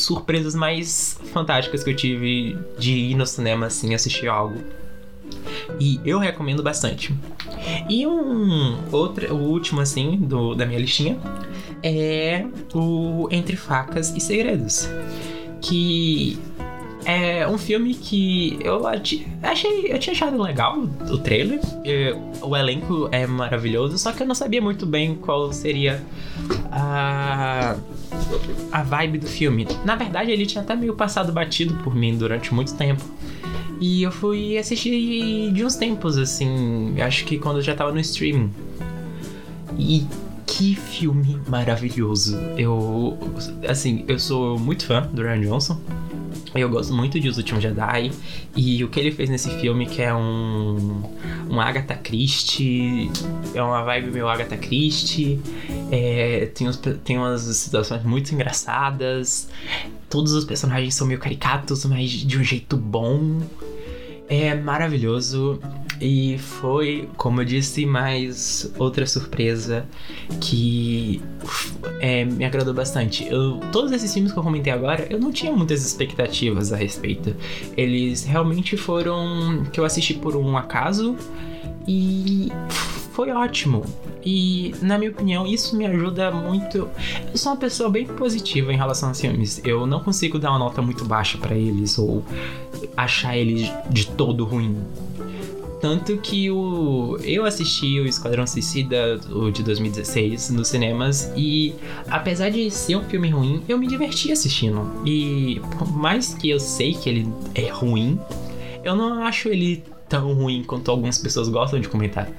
surpresas 0.00 0.54
mais 0.54 1.18
fantásticas 1.32 1.84
que 1.84 1.90
eu 1.90 1.96
tive 1.96 2.58
de 2.78 2.92
ir 2.92 3.14
no 3.14 3.26
cinema, 3.26 3.66
assim, 3.66 3.94
assistir 3.94 4.28
algo. 4.28 4.58
E 5.78 6.00
eu 6.04 6.18
recomendo 6.18 6.62
bastante. 6.62 7.14
E 7.88 8.06
um 8.06 8.78
outro, 8.90 9.32
o 9.34 9.38
último, 9.38 9.80
assim, 9.80 10.16
do, 10.16 10.54
da 10.54 10.66
minha 10.66 10.78
listinha 10.78 11.18
é 11.84 12.46
o 12.72 13.28
Entre 13.30 13.56
Facas 13.56 14.16
e 14.16 14.20
Segredos. 14.20 14.88
Que 15.60 16.38
é 17.04 17.46
um 17.46 17.58
filme 17.58 17.94
que 17.94 18.58
eu 18.62 18.86
achei. 18.86 19.26
Eu 19.86 19.98
tinha 19.98 20.14
achado 20.14 20.40
legal 20.40 20.78
o 20.78 21.18
trailer. 21.18 21.60
O 22.40 22.56
elenco 22.56 23.08
é 23.12 23.26
maravilhoso, 23.26 23.98
só 23.98 24.12
que 24.12 24.22
eu 24.22 24.26
não 24.26 24.34
sabia 24.34 24.62
muito 24.62 24.86
bem 24.86 25.14
qual 25.14 25.52
seria 25.52 26.02
a. 26.72 27.76
a 28.72 28.82
vibe 28.82 29.18
do 29.18 29.26
filme. 29.26 29.68
Na 29.84 29.94
verdade, 29.94 30.30
ele 30.30 30.46
tinha 30.46 30.62
até 30.62 30.74
meio 30.74 30.94
passado 30.94 31.30
batido 31.30 31.74
por 31.84 31.94
mim 31.94 32.16
durante 32.16 32.54
muito 32.54 32.74
tempo. 32.74 33.04
E 33.78 34.02
eu 34.02 34.10
fui 34.10 34.56
assistir 34.56 35.52
de 35.52 35.64
uns 35.64 35.76
tempos, 35.76 36.16
assim. 36.16 36.98
Acho 37.02 37.26
que 37.26 37.38
quando 37.38 37.56
eu 37.56 37.62
já 37.62 37.74
tava 37.74 37.92
no 37.92 38.00
streaming. 38.00 38.50
E 39.78 40.06
que 40.56 40.76
filme 40.76 41.40
maravilhoso. 41.48 42.38
Eu. 42.56 43.18
Assim, 43.68 44.04
eu 44.06 44.18
sou 44.20 44.56
muito 44.56 44.86
fã 44.86 45.02
do 45.02 45.22
Ryan 45.22 45.40
Johnson. 45.40 45.80
Eu 46.54 46.68
gosto 46.70 46.94
muito 46.94 47.18
de 47.18 47.28
Os 47.28 47.36
Últimos 47.36 47.60
Jedi. 47.60 48.12
E 48.54 48.84
o 48.84 48.88
que 48.88 49.00
ele 49.00 49.10
fez 49.10 49.28
nesse 49.28 49.50
filme, 49.58 49.84
que 49.86 50.00
é 50.00 50.14
um. 50.14 51.02
Um 51.50 51.60
Agatha 51.60 51.96
Christie. 51.96 53.10
É 53.52 53.60
uma 53.60 53.82
vibe 53.82 54.12
meio 54.12 54.28
Agatha 54.28 54.56
Christie. 54.56 55.40
É, 55.90 56.46
tem, 56.54 56.68
uns, 56.68 56.76
tem 57.02 57.18
umas 57.18 57.42
situações 57.42 58.04
muito 58.04 58.32
engraçadas. 58.32 59.48
Todos 60.08 60.32
os 60.32 60.44
personagens 60.44 60.94
são 60.94 61.04
meio 61.04 61.18
caricatos, 61.18 61.84
mas 61.84 62.10
de 62.10 62.38
um 62.38 62.44
jeito 62.44 62.76
bom. 62.76 63.42
É 64.28 64.54
maravilhoso. 64.54 65.58
E 66.00 66.38
foi, 66.38 67.08
como 67.16 67.40
eu 67.40 67.44
disse, 67.44 67.86
mais 67.86 68.72
outra 68.78 69.06
surpresa 69.06 69.86
que 70.40 71.22
é, 72.00 72.24
me 72.24 72.44
agradou 72.44 72.74
bastante. 72.74 73.26
Eu, 73.26 73.60
todos 73.72 73.92
esses 73.92 74.12
filmes 74.12 74.32
que 74.32 74.38
eu 74.38 74.42
comentei 74.42 74.72
agora, 74.72 75.06
eu 75.10 75.18
não 75.18 75.32
tinha 75.32 75.52
muitas 75.52 75.84
expectativas 75.84 76.72
a 76.72 76.76
respeito. 76.76 77.34
Eles 77.76 78.24
realmente 78.24 78.76
foram 78.76 79.64
que 79.72 79.78
eu 79.78 79.84
assisti 79.84 80.14
por 80.14 80.36
um 80.36 80.56
acaso 80.56 81.16
e 81.86 82.50
foi 83.12 83.30
ótimo. 83.30 83.84
E, 84.24 84.74
na 84.82 84.98
minha 84.98 85.10
opinião, 85.10 85.46
isso 85.46 85.76
me 85.76 85.86
ajuda 85.86 86.30
muito. 86.30 86.88
Eu 87.30 87.36
sou 87.36 87.52
uma 87.52 87.58
pessoa 87.58 87.88
bem 87.88 88.06
positiva 88.06 88.72
em 88.72 88.76
relação 88.76 89.10
a 89.10 89.14
filmes. 89.14 89.60
Eu 89.64 89.86
não 89.86 90.00
consigo 90.00 90.38
dar 90.38 90.50
uma 90.50 90.58
nota 90.58 90.82
muito 90.82 91.04
baixa 91.04 91.38
para 91.38 91.54
eles 91.54 91.98
ou 91.98 92.24
achar 92.96 93.36
eles 93.36 93.70
de 93.90 94.06
todo 94.08 94.44
ruim. 94.44 94.76
Tanto 95.84 96.16
que 96.16 96.50
o, 96.50 97.18
eu 97.22 97.44
assisti 97.44 98.00
o 98.00 98.06
Esquadrão 98.06 98.46
Suicida, 98.46 99.20
o 99.30 99.50
de 99.50 99.62
2016, 99.62 100.48
nos 100.48 100.68
cinemas, 100.68 101.30
e 101.36 101.74
apesar 102.08 102.48
de 102.48 102.70
ser 102.70 102.96
um 102.96 103.04
filme 103.04 103.28
ruim, 103.28 103.62
eu 103.68 103.76
me 103.76 103.86
diverti 103.86 104.32
assistindo. 104.32 104.90
E 105.04 105.60
por 105.76 105.94
mais 105.94 106.32
que 106.32 106.48
eu 106.48 106.58
sei 106.58 106.94
que 106.94 107.10
ele 107.10 107.28
é 107.54 107.68
ruim, 107.68 108.18
eu 108.82 108.96
não 108.96 109.24
acho 109.24 109.50
ele 109.50 109.84
tão 110.08 110.32
ruim 110.32 110.64
quanto 110.64 110.90
algumas 110.90 111.18
pessoas 111.18 111.50
gostam 111.50 111.78
de 111.78 111.86
comentar. 111.86 112.30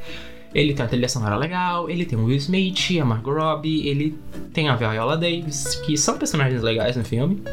Ele 0.51 0.73
tem 0.73 0.83
uma 0.83 0.89
trilha 0.89 1.07
sonora 1.07 1.35
legal, 1.35 1.87
ele 1.87 2.03
tem 2.03 2.17
o 2.17 2.25
Will 2.25 2.37
Smith, 2.37 2.99
a 2.99 3.05
Margot 3.05 3.31
Robbie, 3.31 3.87
ele 3.87 4.17
tem 4.53 4.69
a 4.69 4.75
Viola 4.75 5.15
Davis, 5.17 5.75
que 5.85 5.95
são 5.95 6.17
personagens 6.17 6.63
legais 6.63 6.97
no 6.97 7.05
filme 7.05 7.43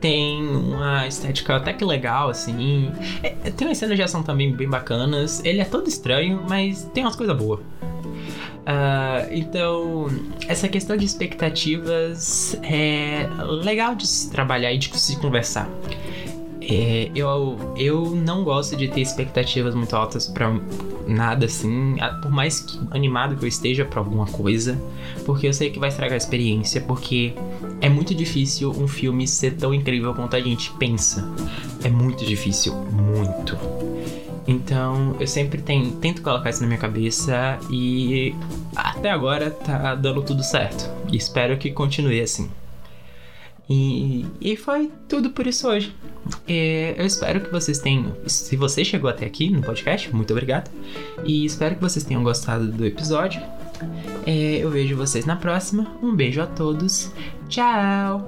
tem 0.00 0.46
uma 0.46 1.06
estética 1.06 1.56
até 1.56 1.72
que 1.72 1.84
legal, 1.84 2.28
assim. 2.30 2.90
É, 3.22 3.30
tem 3.50 3.66
umas 3.66 3.78
cenas 3.78 3.96
de 3.96 4.02
ação 4.02 4.22
também 4.22 4.52
bem 4.52 4.68
bacanas. 4.68 5.44
Ele 5.44 5.60
é 5.60 5.64
todo 5.64 5.88
estranho, 5.88 6.44
mas 6.48 6.84
tem 6.92 7.04
umas 7.04 7.16
coisas 7.16 7.36
boas. 7.36 7.60
Uh, 8.64 9.28
então, 9.30 10.06
essa 10.48 10.68
questão 10.68 10.96
de 10.96 11.04
expectativas 11.04 12.58
é 12.62 13.28
legal 13.62 13.94
de 13.94 14.06
se 14.06 14.30
trabalhar 14.30 14.72
e 14.72 14.78
de 14.78 14.98
se 14.98 15.16
conversar. 15.18 15.68
É, 16.66 17.10
eu, 17.14 17.58
eu 17.76 18.10
não 18.10 18.42
gosto 18.42 18.74
de 18.74 18.88
ter 18.88 19.02
expectativas 19.02 19.74
muito 19.74 19.94
altas 19.94 20.26
para 20.26 20.58
nada 21.06 21.44
assim, 21.44 21.96
por 22.22 22.30
mais 22.30 22.64
animado 22.90 23.36
que 23.36 23.44
eu 23.44 23.48
esteja 23.48 23.84
para 23.84 24.00
alguma 24.00 24.24
coisa, 24.24 24.80
porque 25.26 25.46
eu 25.46 25.52
sei 25.52 25.68
que 25.68 25.78
vai 25.78 25.90
estragar 25.90 26.14
a 26.14 26.16
experiência, 26.16 26.80
porque 26.80 27.34
é 27.84 27.88
muito 27.90 28.14
difícil 28.14 28.70
um 28.70 28.88
filme 28.88 29.28
ser 29.28 29.56
tão 29.56 29.74
incrível 29.74 30.14
quanto 30.14 30.34
a 30.34 30.40
gente 30.40 30.72
pensa. 30.78 31.30
É 31.84 31.90
muito 31.90 32.24
difícil, 32.24 32.74
muito. 32.74 33.58
Então 34.46 35.14
eu 35.20 35.26
sempre 35.26 35.60
tem, 35.60 35.90
tento 35.90 36.22
colocar 36.22 36.48
isso 36.48 36.62
na 36.62 36.66
minha 36.66 36.78
cabeça 36.78 37.58
e 37.70 38.34
até 38.74 39.10
agora 39.10 39.50
tá 39.50 39.94
dando 39.96 40.22
tudo 40.22 40.42
certo. 40.42 40.88
E 41.12 41.16
espero 41.18 41.58
que 41.58 41.70
continue 41.72 42.22
assim. 42.22 42.50
E, 43.68 44.24
e 44.40 44.56
foi 44.56 44.90
tudo 45.06 45.28
por 45.30 45.46
isso 45.46 45.68
hoje. 45.68 45.94
É, 46.48 46.94
eu 46.96 47.04
espero 47.04 47.42
que 47.42 47.50
vocês 47.50 47.78
tenham. 47.80 48.14
Se 48.26 48.56
você 48.56 48.82
chegou 48.82 49.10
até 49.10 49.26
aqui 49.26 49.50
no 49.50 49.62
podcast, 49.62 50.14
muito 50.14 50.30
obrigado. 50.32 50.70
E 51.22 51.44
espero 51.44 51.74
que 51.74 51.82
vocês 51.82 52.02
tenham 52.02 52.22
gostado 52.22 52.66
do 52.66 52.84
episódio. 52.86 53.42
É, 54.26 54.56
eu 54.56 54.70
vejo 54.70 54.96
vocês 54.96 55.26
na 55.26 55.36
próxima. 55.36 55.86
Um 56.02 56.14
beijo 56.14 56.40
a 56.40 56.46
todos. 56.46 57.12
Tchau! 57.54 58.26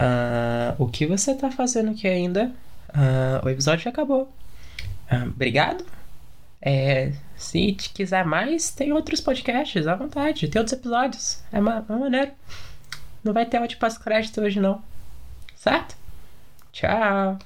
Uh, 0.00 0.74
o 0.78 0.88
que 0.88 1.06
você 1.06 1.32
tá 1.36 1.48
fazendo 1.52 1.92
aqui 1.92 2.08
ainda? 2.08 2.50
Uh, 2.88 3.46
o 3.46 3.48
episódio 3.48 3.84
já 3.84 3.90
acabou. 3.90 4.28
Uh, 5.12 5.28
obrigado. 5.28 5.86
É, 6.60 7.12
se 7.44 7.72
quiser 7.72 8.24
mais, 8.24 8.70
tem 8.70 8.92
outros 8.92 9.20
podcasts, 9.20 9.86
à 9.86 9.94
vontade. 9.94 10.48
Tem 10.48 10.60
outros 10.60 10.78
episódios. 10.78 11.42
É, 11.52 11.60
uma, 11.60 11.84
é 11.88 11.92
maneiro. 11.92 12.32
Não 13.22 13.32
vai 13.32 13.46
ter 13.46 13.58
áudio 13.58 13.78
pós-crédito 13.78 14.40
hoje, 14.40 14.60
não. 14.60 14.82
Certo? 15.54 15.96
Tchau. 16.72 17.38